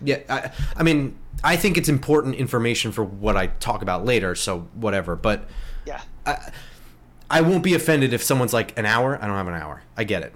[0.03, 4.35] Yeah, I, I mean, I think it's important information for what I talk about later.
[4.35, 5.49] So whatever, but
[5.85, 6.01] yeah.
[6.25, 6.51] I,
[7.29, 9.17] I won't be offended if someone's like an hour.
[9.21, 9.83] I don't have an hour.
[9.95, 10.33] I get it.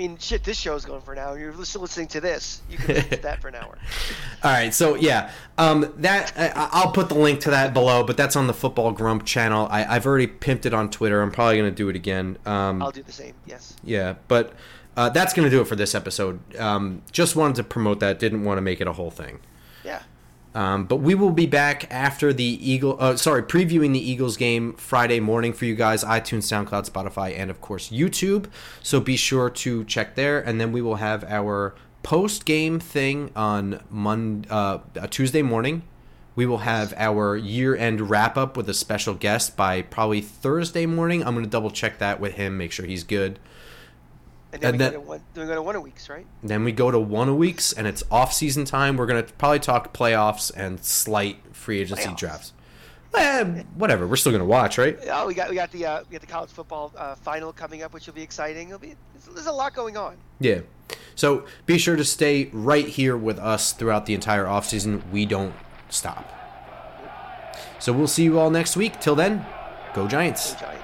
[0.00, 1.38] I mean, shit, this show's going for an hour.
[1.38, 2.62] You're still listening to this.
[2.70, 3.76] You can listen to that for an hour.
[4.42, 8.16] All right, so yeah, um, that I, will put the link to that below, but
[8.16, 9.68] that's on the Football Grump channel.
[9.70, 11.20] I, have already pimped it on Twitter.
[11.20, 12.38] I'm probably going to do it again.
[12.46, 13.34] Um, I'll do the same.
[13.44, 13.76] Yes.
[13.84, 14.54] Yeah, but
[14.96, 16.40] uh, that's going to do it for this episode.
[16.56, 18.18] Um, just wanted to promote that.
[18.18, 19.40] Didn't want to make it a whole thing.
[19.84, 20.00] Yeah.
[20.54, 22.96] Um, but we will be back after the Eagle.
[22.98, 26.02] Uh, sorry, previewing the Eagles game Friday morning for you guys.
[26.02, 28.46] iTunes, SoundCloud, Spotify, and of course YouTube.
[28.82, 33.30] So be sure to check there, and then we will have our post game thing
[33.36, 34.78] on Monday, uh,
[35.08, 35.82] Tuesday morning.
[36.34, 40.86] We will have our year end wrap up with a special guest by probably Thursday
[40.86, 41.22] morning.
[41.22, 43.38] I'm going to double check that with him, make sure he's good.
[44.52, 46.26] And then, and we, then, go one, then we go to one a weeks, right?
[46.42, 48.96] Then we go to one a weeks, and it's off season time.
[48.96, 52.16] We're gonna probably talk playoffs and slight free agency playoffs.
[52.16, 52.52] drafts.
[53.14, 53.44] Eh,
[53.74, 54.06] whatever.
[54.06, 54.98] We're still gonna watch, right?
[55.10, 57.82] Oh, we got we got the uh, we got the college football uh, final coming
[57.82, 58.68] up, which will be exciting.
[58.68, 58.94] It'll be
[59.34, 60.16] there's a lot going on.
[60.38, 60.60] Yeah.
[61.14, 65.02] So be sure to stay right here with us throughout the entire off season.
[65.12, 65.54] We don't
[65.88, 66.36] stop.
[67.78, 69.00] So we'll see you all next week.
[69.00, 69.46] Till then,
[69.94, 70.54] go Giants.
[70.54, 70.79] Go Giants.